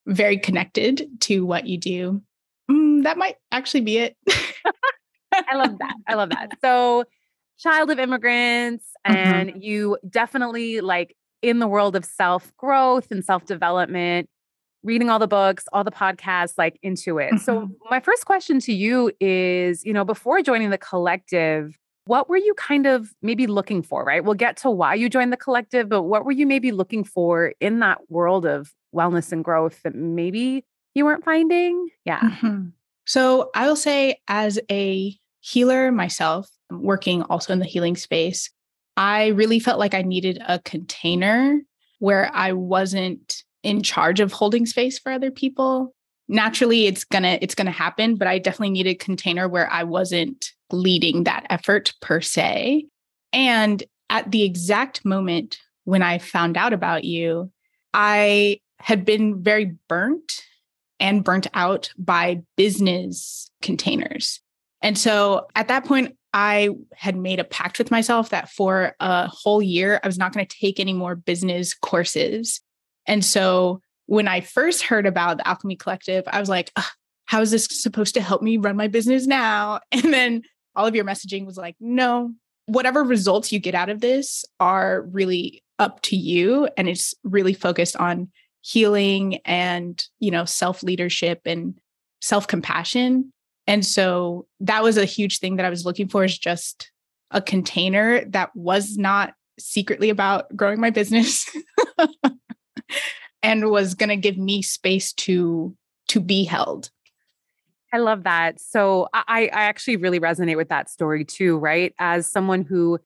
[0.05, 2.21] very connected to what you do.
[3.07, 4.17] That might actually be it.
[5.33, 5.95] I love that.
[6.07, 6.57] I love that.
[6.61, 7.05] So,
[7.57, 9.15] child of immigrants, mm-hmm.
[9.15, 9.61] and mm-hmm.
[9.61, 14.29] you definitely like in the world of self growth and self development,
[14.83, 17.27] reading all the books, all the podcasts, like into it.
[17.27, 17.37] Mm-hmm.
[17.37, 21.77] So, my first question to you is you know, before joining the collective,
[22.07, 24.21] what were you kind of maybe looking for, right?
[24.21, 27.53] We'll get to why you joined the collective, but what were you maybe looking for
[27.61, 31.87] in that world of wellness and growth that maybe you weren't finding?
[32.03, 32.19] Yeah.
[32.19, 32.67] Mm-hmm.
[33.07, 38.51] So I will say, as a healer myself, working also in the healing space,
[38.97, 41.61] I really felt like I needed a container
[41.99, 45.95] where I wasn't in charge of holding space for other people.
[46.27, 50.51] Naturally, it's gonna it's gonna happen, but I definitely needed a container where I wasn't
[50.71, 52.87] leading that effort per se.
[53.31, 57.51] And at the exact moment when I found out about you,
[57.93, 60.43] I had been very burnt
[60.99, 64.41] and burnt out by business containers.
[64.81, 69.27] And so at that point, I had made a pact with myself that for a
[69.27, 72.61] whole year, I was not going to take any more business courses.
[73.07, 76.71] And so when I first heard about the Alchemy Collective, I was like,
[77.25, 79.79] how is this supposed to help me run my business now?
[79.91, 80.43] And then
[80.75, 82.33] all of your messaging was like, no,
[82.67, 86.69] whatever results you get out of this are really up to you.
[86.77, 88.29] And it's really focused on
[88.67, 91.75] healing and, you know, self leadership and
[92.21, 93.31] self compassion.
[93.65, 96.91] And so that was a huge thing that I was looking for is just
[97.31, 101.49] a container that was not secretly about growing my business
[103.43, 105.75] and was going to give me space to
[106.09, 106.89] to be held
[107.93, 108.59] I love that.
[108.59, 111.93] So I, I actually really resonate with that story too, right?
[111.99, 112.99] As someone who,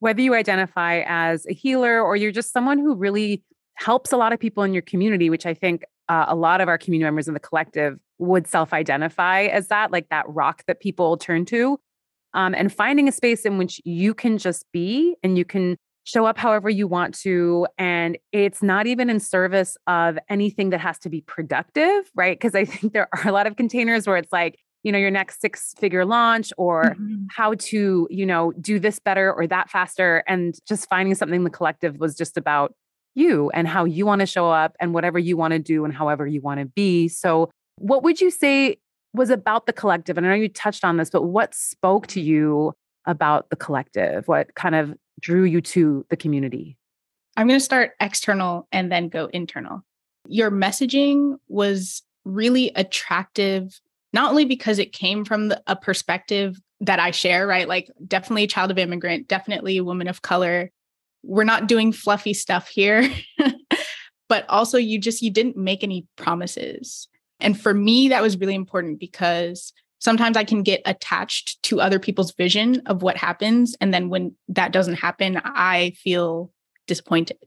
[0.00, 3.44] whether you identify as a healer or you're just someone who really
[3.74, 6.68] helps a lot of people in your community, which I think uh, a lot of
[6.68, 10.80] our community members in the collective would self identify as that, like that rock that
[10.80, 11.78] people turn to.
[12.34, 16.26] Um, and finding a space in which you can just be and you can show
[16.26, 17.66] up however you want to.
[17.78, 22.38] And it's not even in service of anything that has to be productive, right?
[22.38, 25.10] Because I think there are a lot of containers where it's like, you know, your
[25.10, 27.24] next six figure launch or mm-hmm.
[27.30, 30.22] how to, you know, do this better or that faster.
[30.26, 32.74] And just finding something the collective was just about
[33.14, 35.94] you and how you want to show up and whatever you want to do and
[35.94, 37.08] however you want to be.
[37.08, 38.78] So, what would you say
[39.14, 40.16] was about the collective?
[40.16, 42.72] And I know you touched on this, but what spoke to you
[43.06, 44.28] about the collective?
[44.28, 46.76] What kind of drew you to the community?
[47.36, 49.82] I'm going to start external and then go internal.
[50.28, 53.80] Your messaging was really attractive,
[54.12, 57.68] not only because it came from a perspective that I share, right?
[57.68, 60.70] Like, definitely a child of immigrant, definitely a woman of color.
[61.24, 63.08] We're not doing fluffy stuff here.
[64.28, 67.08] but also, you just, you didn't make any promises.
[67.40, 71.98] And for me, that was really important because sometimes I can get attached to other
[71.98, 73.74] people's vision of what happens.
[73.80, 76.52] And then when that doesn't happen, I feel
[76.86, 77.38] disappointed.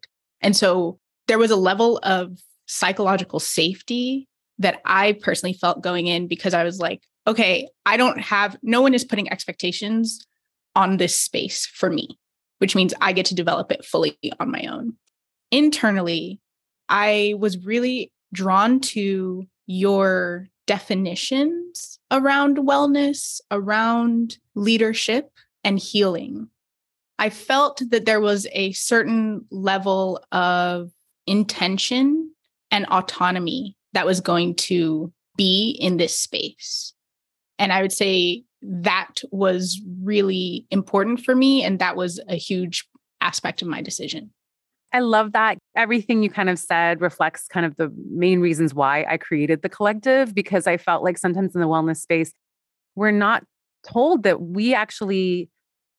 [0.41, 4.27] And so there was a level of psychological safety
[4.59, 8.81] that I personally felt going in because I was like, okay, I don't have, no
[8.81, 10.25] one is putting expectations
[10.75, 12.17] on this space for me,
[12.59, 14.93] which means I get to develop it fully on my own.
[15.51, 16.39] Internally,
[16.89, 25.31] I was really drawn to your definitions around wellness, around leadership
[25.63, 26.49] and healing.
[27.19, 30.91] I felt that there was a certain level of
[31.25, 32.31] intention
[32.69, 36.93] and autonomy that was going to be in this space.
[37.59, 41.63] And I would say that was really important for me.
[41.63, 42.85] And that was a huge
[43.21, 44.31] aspect of my decision.
[44.93, 45.57] I love that.
[45.75, 49.69] Everything you kind of said reflects kind of the main reasons why I created the
[49.69, 52.31] collective because I felt like sometimes in the wellness space,
[52.95, 53.43] we're not
[53.85, 55.49] told that we actually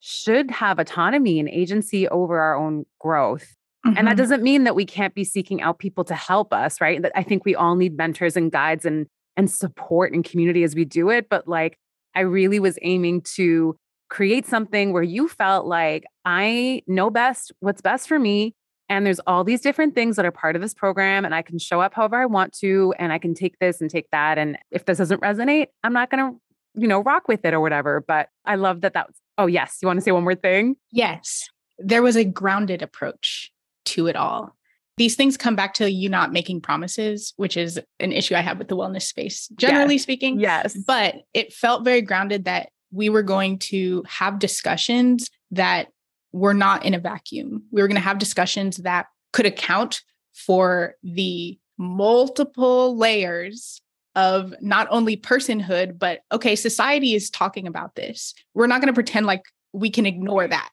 [0.00, 3.54] should have autonomy and agency over our own growth.
[3.86, 3.98] Mm-hmm.
[3.98, 4.18] And that mm-hmm.
[4.18, 7.00] doesn't mean that we can't be seeking out people to help us, right?
[7.02, 9.06] That I think we all need mentors and guides and
[9.36, 11.78] and support and community as we do it, but like
[12.18, 13.76] I really was aiming to
[14.10, 18.56] create something where you felt like I know best what's best for me
[18.88, 21.58] and there's all these different things that are part of this program, and I can
[21.58, 24.38] show up however I want to, and I can take this and take that.
[24.38, 26.40] And if this doesn't resonate, I'm not going to,
[26.80, 28.02] you know, rock with it or whatever.
[28.06, 29.78] But I love that that was, oh, yes.
[29.82, 30.76] You want to say one more thing?
[30.90, 31.48] Yes.
[31.78, 33.52] There was a grounded approach
[33.86, 34.56] to it all.
[34.98, 38.58] These things come back to you not making promises, which is an issue I have
[38.58, 40.02] with the wellness space, generally yes.
[40.02, 40.40] speaking.
[40.40, 40.76] Yes.
[40.76, 45.88] But it felt very grounded that we were going to have discussions that
[46.32, 47.62] we're not in a vacuum.
[47.70, 50.02] We were going to have discussions that could account
[50.34, 53.80] for the multiple layers
[54.14, 58.34] of not only personhood, but okay, society is talking about this.
[58.54, 59.42] We're not going to pretend like
[59.72, 60.70] we can ignore that.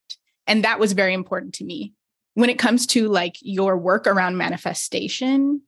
[0.47, 1.93] And that was very important to me.
[2.35, 5.61] When it comes to like your work around manifestation,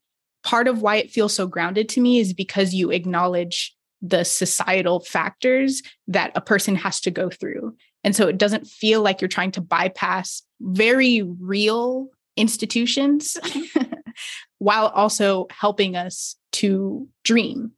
[0.44, 5.00] part of why it feels so grounded to me is because you acknowledge the societal
[5.00, 7.76] factors that a person has to go through.
[8.04, 13.38] And so it doesn't feel like you're trying to bypass very real institutions
[14.60, 17.72] while also helping us to dream.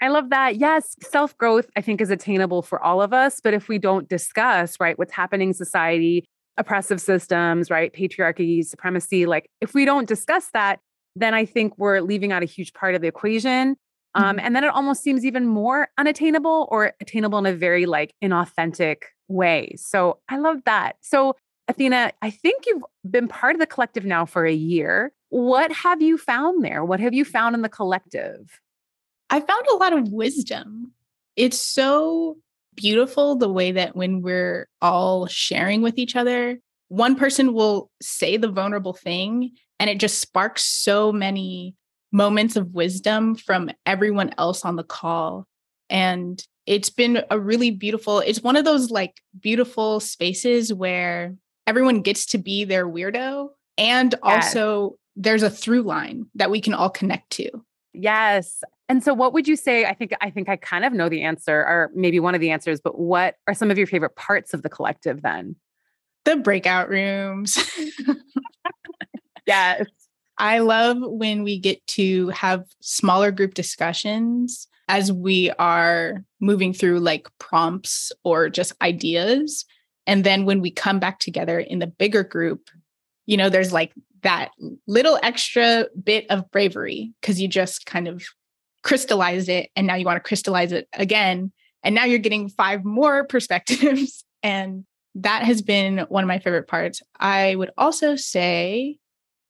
[0.00, 0.56] I love that.
[0.56, 3.40] Yes, self growth, I think, is attainable for all of us.
[3.42, 6.28] But if we don't discuss, right, what's happening in society,
[6.58, 10.80] oppressive systems, right, patriarchy, supremacy, like if we don't discuss that,
[11.14, 13.76] then I think we're leaving out a huge part of the equation.
[14.14, 14.46] Um, mm-hmm.
[14.46, 19.02] and then it almost seems even more unattainable or attainable in a very like inauthentic
[19.28, 19.74] way.
[19.76, 20.96] So I love that.
[21.00, 21.36] So
[21.68, 25.12] Athena, I think you've been part of the collective now for a year.
[25.30, 26.84] What have you found there?
[26.84, 28.60] What have you found in the collective?
[29.28, 30.92] I found a lot of wisdom.
[31.34, 32.36] It's so
[32.76, 36.58] beautiful the way that when we're all sharing with each other,
[36.88, 41.74] one person will say the vulnerable thing and it just sparks so many
[42.12, 45.46] moments of wisdom from everyone else on the call.
[45.90, 51.34] And it's been a really beautiful, it's one of those like beautiful spaces where
[51.66, 53.48] everyone gets to be their weirdo
[53.78, 54.46] and yes.
[54.46, 57.50] also there's a through line that we can all connect to.
[57.92, 58.62] Yes.
[58.88, 59.84] And so what would you say?
[59.84, 62.50] I think I think I kind of know the answer or maybe one of the
[62.50, 65.56] answers, but what are some of your favorite parts of the collective then?
[66.24, 67.58] The breakout rooms.
[69.46, 69.86] yes.
[70.38, 77.00] I love when we get to have smaller group discussions as we are moving through
[77.00, 79.64] like prompts or just ideas.
[80.06, 82.68] And then when we come back together in the bigger group,
[83.24, 84.50] you know, there's like that
[84.86, 88.22] little extra bit of bravery because you just kind of
[88.86, 91.50] crystallized it and now you want to crystallize it again.
[91.82, 94.24] And now you're getting five more perspectives.
[94.44, 94.84] and
[95.16, 97.02] that has been one of my favorite parts.
[97.18, 98.98] I would also say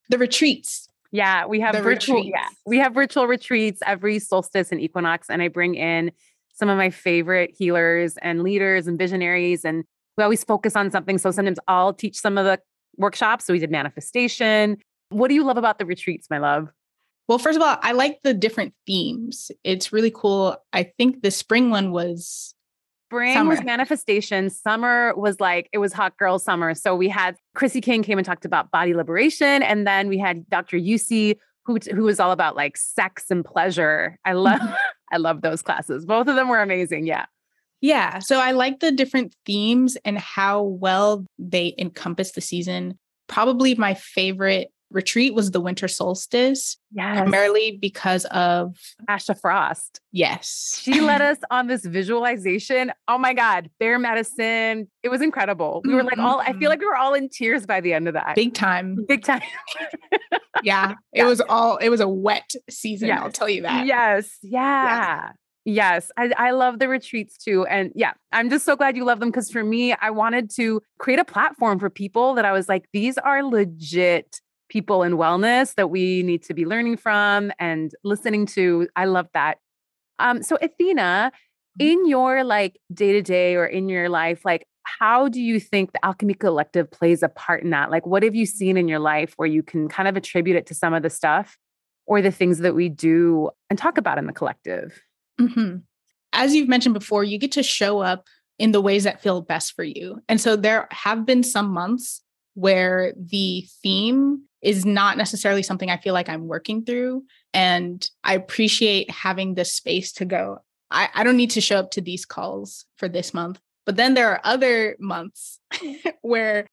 [0.08, 0.88] the retreats.
[1.12, 2.16] Yeah, we have the virtual.
[2.16, 2.34] Retreats.
[2.34, 6.12] Yeah, we have virtual retreats every solstice and equinox, and I bring in
[6.54, 9.84] some of my favorite healers and leaders and visionaries, and
[10.16, 11.18] we always focus on something.
[11.18, 12.60] So sometimes I'll teach some of the
[12.96, 13.44] workshops.
[13.44, 14.78] So we did manifestation.
[15.10, 16.68] What do you love about the retreats, my love?
[17.28, 19.50] Well, first of all, I like the different themes.
[19.64, 20.56] It's really cool.
[20.72, 22.54] I think the spring one was
[23.08, 23.50] Spring summer.
[23.50, 24.50] was manifestation.
[24.50, 26.74] Summer was like, it was hot girl summer.
[26.74, 29.62] So we had Chrissy King came and talked about body liberation.
[29.62, 30.76] And then we had Dr.
[30.76, 34.18] Yusi, who, who was all about like sex and pleasure.
[34.24, 34.74] I love, mm-hmm.
[35.12, 36.04] I love those classes.
[36.04, 37.06] Both of them were amazing.
[37.06, 37.26] Yeah.
[37.80, 38.18] Yeah.
[38.18, 42.98] So I like the different themes and how well they encompass the season.
[43.28, 46.76] Probably my favorite retreat was the winter solstice.
[46.92, 47.18] Yes.
[47.18, 48.76] Primarily because of
[49.08, 50.00] Asha Frost.
[50.12, 50.78] Yes.
[50.80, 52.92] She led us on this visualization.
[53.08, 54.88] Oh my God, bear medicine.
[55.02, 55.82] It was incredible.
[55.84, 56.64] We were like all, I feel mm-hmm.
[56.66, 58.34] like we were all in tears by the end of that.
[58.34, 59.04] Big time.
[59.06, 59.42] Big time.
[60.62, 60.92] yeah.
[61.12, 61.24] It yeah.
[61.26, 63.08] was all, it was a wet season.
[63.08, 63.20] Yes.
[63.22, 63.86] I'll tell you that.
[63.86, 64.38] Yes.
[64.42, 64.60] Yeah.
[64.60, 65.32] yeah.
[65.68, 67.66] Yes, I, I love the retreats too.
[67.66, 70.80] And yeah, I'm just so glad you love them because for me, I wanted to
[71.00, 75.74] create a platform for people that I was like, these are legit people in wellness
[75.74, 78.88] that we need to be learning from and listening to.
[78.96, 79.58] I love that.
[80.18, 81.86] Um, so Athena, mm-hmm.
[81.86, 84.66] in your like day to day or in your life, like
[84.98, 87.90] how do you think the Alchemy Collective plays a part in that?
[87.90, 90.66] Like, what have you seen in your life where you can kind of attribute it
[90.66, 91.58] to some of the stuff
[92.06, 95.02] or the things that we do and talk about in the collective?
[95.40, 95.78] Mm-hmm.
[96.32, 98.26] As you've mentioned before, you get to show up
[98.58, 100.20] in the ways that feel best for you.
[100.28, 102.22] And so there have been some months
[102.54, 107.24] where the theme is not necessarily something I feel like I'm working through.
[107.52, 110.58] And I appreciate having this space to go.
[110.90, 113.60] I, I don't need to show up to these calls for this month.
[113.84, 115.96] But then there are other months mm.
[116.22, 116.66] where,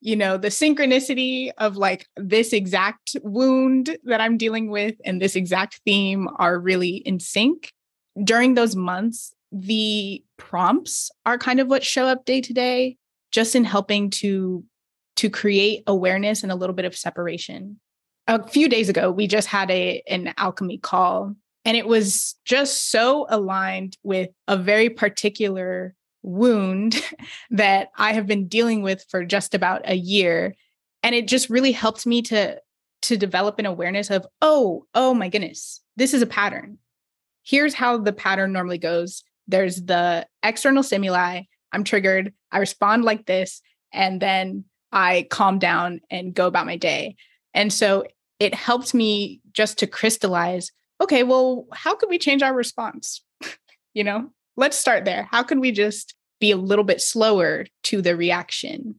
[0.00, 5.36] you know, the synchronicity of like this exact wound that I'm dealing with and this
[5.36, 7.72] exact theme are really in sync.
[8.22, 12.96] During those months, the prompts are kind of what show up day to day,
[13.32, 14.64] just in helping to
[15.20, 17.78] to create awareness and a little bit of separation.
[18.26, 22.90] A few days ago, we just had a an alchemy call and it was just
[22.90, 27.02] so aligned with a very particular wound
[27.50, 30.54] that I have been dealing with for just about a year.
[31.02, 32.58] And it just really helped me to
[33.02, 36.78] to develop an awareness of oh oh my goodness this is a pattern.
[37.42, 39.22] Here's how the pattern normally goes.
[39.48, 41.42] There's the external stimuli.
[41.72, 42.32] I'm triggered.
[42.50, 43.60] I respond like this
[43.92, 47.16] and then I calm down and go about my day.
[47.54, 48.04] And so
[48.38, 53.24] it helped me just to crystallize okay, well, how could we change our response?
[53.94, 55.28] you know, let's start there.
[55.30, 58.94] How can we just be a little bit slower to the reaction?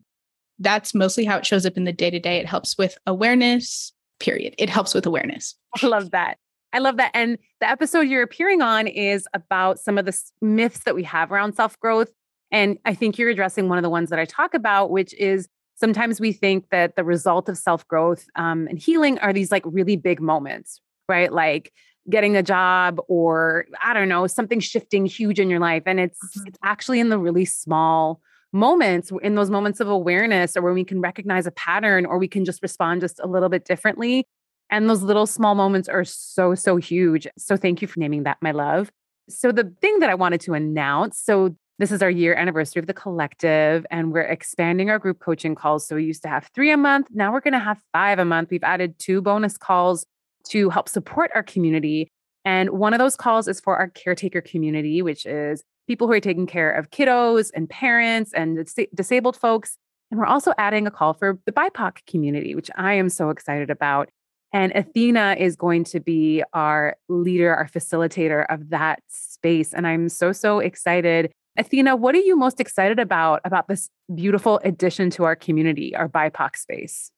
[0.60, 2.38] That's mostly how it shows up in the day to day.
[2.38, 4.56] It helps with awareness, period.
[4.58, 5.56] It helps with awareness.
[5.82, 6.38] I love that.
[6.74, 7.12] I love that.
[7.14, 11.32] And the episode you're appearing on is about some of the myths that we have
[11.32, 12.12] around self growth
[12.52, 15.48] And I think you're addressing one of the ones that I talk about, which is
[15.82, 19.64] sometimes we think that the result of self growth um, and healing are these like
[19.66, 20.80] really big moments,
[21.10, 21.34] right?
[21.34, 21.74] Like
[22.10, 25.84] getting a job or I don't know, something shifting huge in your life.
[25.86, 26.48] And it's mm-hmm.
[26.48, 28.22] it's actually in the really small
[28.54, 32.28] moments, in those moments of awareness or when we can recognize a pattern or we
[32.28, 34.26] can just respond just a little bit differently.
[34.70, 37.28] And those little small moments are so, so huge.
[37.38, 38.92] So thank you for naming that, my love.
[39.30, 42.86] So the thing that I wanted to announce, so this is our year anniversary of
[42.86, 45.88] the collective, and we're expanding our group coaching calls.
[45.88, 47.08] So we used to have three a month.
[47.10, 48.52] Now we're going to have five a month.
[48.52, 50.06] We've added two bonus calls
[50.50, 52.08] to help support our community.
[52.46, 56.20] And one of those calls is for our caretaker community, which is people who are
[56.20, 59.76] taking care of kiddos and parents and dis- disabled folks.
[60.12, 63.72] And we're also adding a call for the BIPOC community, which I am so excited
[63.72, 64.08] about.
[64.54, 69.74] And Athena is going to be our leader, our facilitator of that space.
[69.74, 71.32] And I'm so, so excited.
[71.62, 76.10] Athena, what are you most excited about about this beautiful addition to our community, our
[76.10, 77.12] BIPOC space?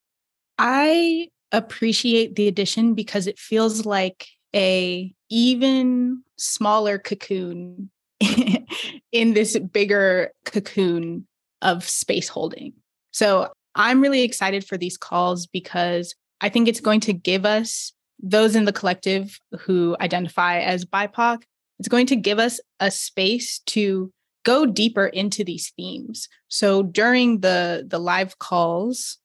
[0.60, 7.90] I appreciate the addition because it feels like a even smaller cocoon
[9.14, 11.26] in this bigger cocoon
[11.62, 12.74] of space holding.
[13.12, 17.94] So I'm really excited for these calls because I think it's going to give us
[18.22, 21.44] those in the collective who identify as BIPOC,
[21.80, 24.12] it's going to give us a space to
[24.44, 26.28] go deeper into these themes.
[26.48, 29.18] So during the the live calls,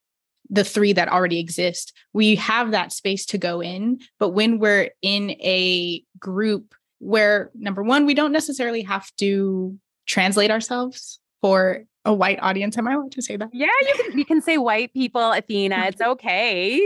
[0.51, 3.99] the three that already exist, we have that space to go in.
[4.19, 10.51] But when we're in a group where number one, we don't necessarily have to translate
[10.51, 12.79] ourselves for a white audience.
[12.79, 13.51] Am I allowed to say that?
[13.53, 15.85] Yeah, you can, you can say white people, Athena.
[15.89, 16.81] It's okay.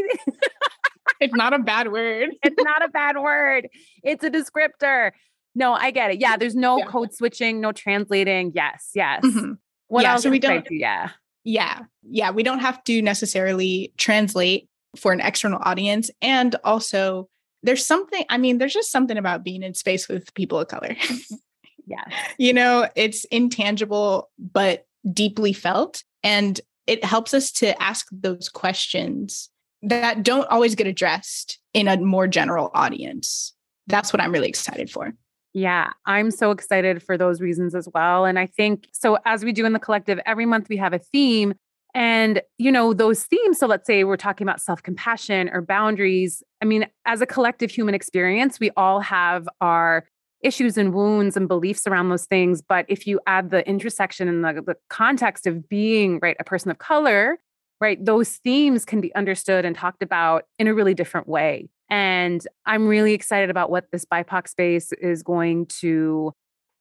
[1.21, 2.31] it's not a bad word.
[2.43, 3.69] it's not a bad word.
[4.03, 5.13] It's a descriptor.
[5.55, 6.21] No, I get it.
[6.21, 6.87] Yeah, there's no yeah.
[6.87, 8.53] code switching, no translating.
[8.55, 9.23] Yes, yes.
[9.25, 9.53] Mm-hmm.
[9.89, 10.23] What yeah, else?
[10.23, 10.67] So we don't.
[10.67, 10.75] Do?
[10.75, 11.11] Yeah,
[11.45, 12.31] yeah, yeah.
[12.31, 17.29] We don't have to necessarily translate for an external audience, and also
[17.63, 18.25] there's something.
[18.31, 20.97] I mean, there's just something about being in space with people of color.
[21.87, 22.05] yeah,
[22.39, 29.51] you know, it's intangible but deeply felt, and it helps us to ask those questions
[29.83, 33.53] that don't always get addressed in a more general audience.
[33.89, 35.13] That's what I'm really excited for.
[35.55, 38.25] Yeah, I'm so excited for those reasons as well.
[38.25, 40.99] And I think so, as we do in the collective, every month we have a
[40.99, 41.55] theme.
[41.95, 43.59] And, you know, those themes.
[43.59, 46.43] So let's say we're talking about self compassion or boundaries.
[46.63, 50.07] I mean, as a collective human experience, we all have our
[50.43, 52.63] issues and wounds and beliefs around those things.
[52.63, 56.71] But if you add the intersection and the, the context of being, right, a person
[56.71, 57.39] of color,
[57.81, 61.69] right, those themes can be understood and talked about in a really different way.
[61.93, 66.33] And I'm really excited about what this BIPOC space is going to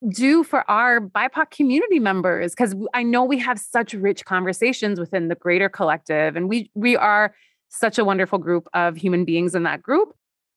[0.07, 5.27] do for our BIPOC community members because I know we have such rich conversations within
[5.27, 7.35] the greater collective and we we are
[7.67, 10.13] such a wonderful group of human beings in that group.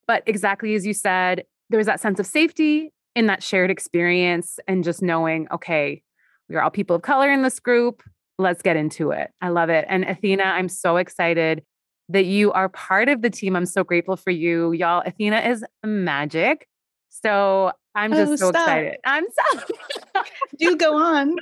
[0.06, 4.84] But exactly as you said there's that sense of safety in that shared experience and
[4.84, 6.00] just knowing okay
[6.48, 8.04] we are all people of color in this group.
[8.38, 9.30] Let's get into it.
[9.42, 9.84] I love it.
[9.88, 11.64] And athena i'm so excited
[12.08, 13.56] that you are part of the team.
[13.56, 14.72] I'm so grateful for you.
[14.72, 16.68] Y'all, Athena is magic.
[17.08, 18.68] So I'm just oh, so stop.
[18.68, 18.96] excited.
[19.04, 20.22] I'm so
[20.58, 21.36] do go on.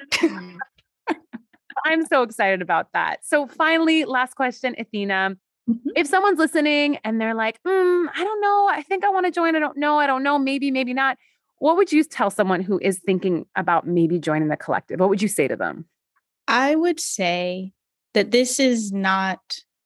[1.85, 3.25] I'm so excited about that.
[3.25, 5.37] So finally, last question, Athena.
[5.69, 5.89] Mm-hmm.
[5.97, 9.33] If someone's listening and they're like, mm, I don't know, I think I want to
[9.33, 9.57] join.
[9.57, 9.99] I don't know.
[9.99, 10.39] I don't know.
[10.39, 11.17] Maybe, maybe not.
[11.59, 15.01] What would you tell someone who is thinking about maybe joining the collective?
[15.01, 15.87] What would you say to them?
[16.49, 17.73] I would say
[18.15, 19.41] that this is not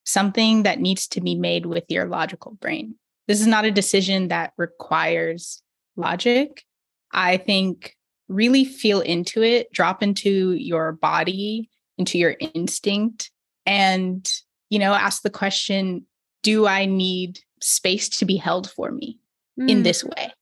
[0.06, 2.94] something that needs to be made with your logical brain.
[3.26, 5.60] This is not a decision that requires
[5.96, 6.64] logic.
[7.12, 7.96] I think
[8.28, 13.30] really feel into it, drop into your body, into your instinct,
[13.66, 14.28] and,
[14.70, 16.06] you know, ask the question
[16.42, 19.18] Do I need space to be held for me
[19.58, 19.68] mm.
[19.68, 20.32] in this way?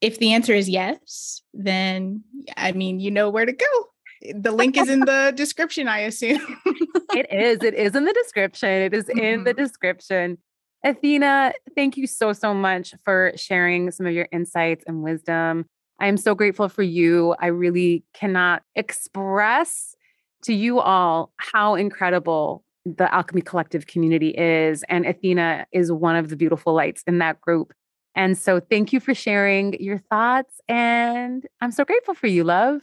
[0.00, 2.24] If the answer is yes, then
[2.56, 3.91] I mean, you know where to go
[4.34, 6.40] the link is in the description, I assume.
[7.14, 7.62] it is.
[7.62, 8.68] It is in the description.
[8.68, 9.62] It is in the mm-hmm.
[9.62, 10.38] description.
[10.84, 15.66] Athena, thank you so, so much for sharing some of your insights and wisdom.
[16.00, 17.36] I am so grateful for you.
[17.38, 19.94] I really cannot express
[20.44, 24.82] to you all how incredible the Alchemy Collective community is.
[24.88, 27.72] And Athena is one of the beautiful lights in that group.
[28.16, 30.60] And so thank you for sharing your thoughts.
[30.68, 32.82] And I'm so grateful for you, love.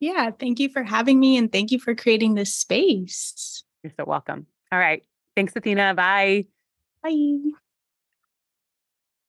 [0.00, 3.62] Yeah, thank you for having me and thank you for creating this space.
[3.82, 4.46] You're so welcome.
[4.72, 5.02] All right.
[5.36, 5.94] Thanks, Athena.
[5.94, 6.46] Bye.
[7.02, 7.36] Bye.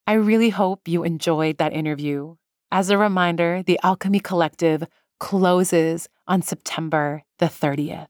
[0.06, 2.34] I really hope you enjoyed that interview.
[2.70, 4.84] As a reminder, the Alchemy Collective
[5.20, 8.08] closes on September the 30th.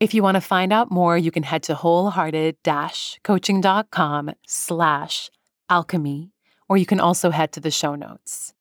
[0.00, 5.30] If you want to find out more, you can head to wholehearted-coaching.com slash
[5.70, 6.32] alchemy,
[6.68, 8.52] or you can also head to the show notes.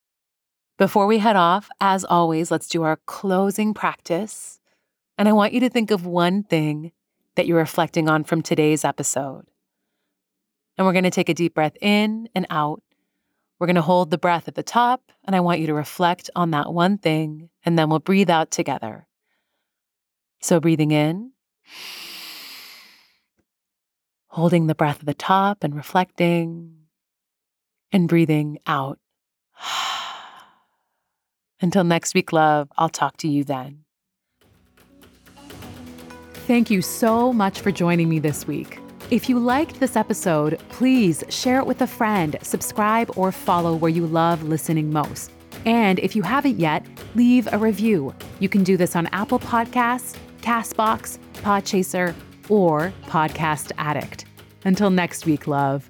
[0.83, 4.59] Before we head off, as always, let's do our closing practice.
[5.17, 6.91] And I want you to think of one thing
[7.35, 9.45] that you're reflecting on from today's episode.
[10.77, 12.83] And we're going to take a deep breath in and out.
[13.57, 16.29] We're going to hold the breath at the top, and I want you to reflect
[16.35, 19.07] on that one thing, and then we'll breathe out together.
[20.41, 21.31] So, breathing in,
[24.27, 26.75] holding the breath at the top and reflecting,
[27.93, 28.99] and breathing out.
[31.63, 33.85] Until next week, love, I'll talk to you then.
[36.45, 38.79] Thank you so much for joining me this week.
[39.09, 43.89] If you liked this episode, please share it with a friend, subscribe, or follow where
[43.89, 45.31] you love listening most.
[45.65, 46.85] And if you haven't yet,
[47.15, 48.13] leave a review.
[48.41, 52.13] You can do this on Apple Podcasts, Castbox, Podchaser,
[52.49, 54.25] or Podcast Addict.
[54.65, 55.89] Until next week, love.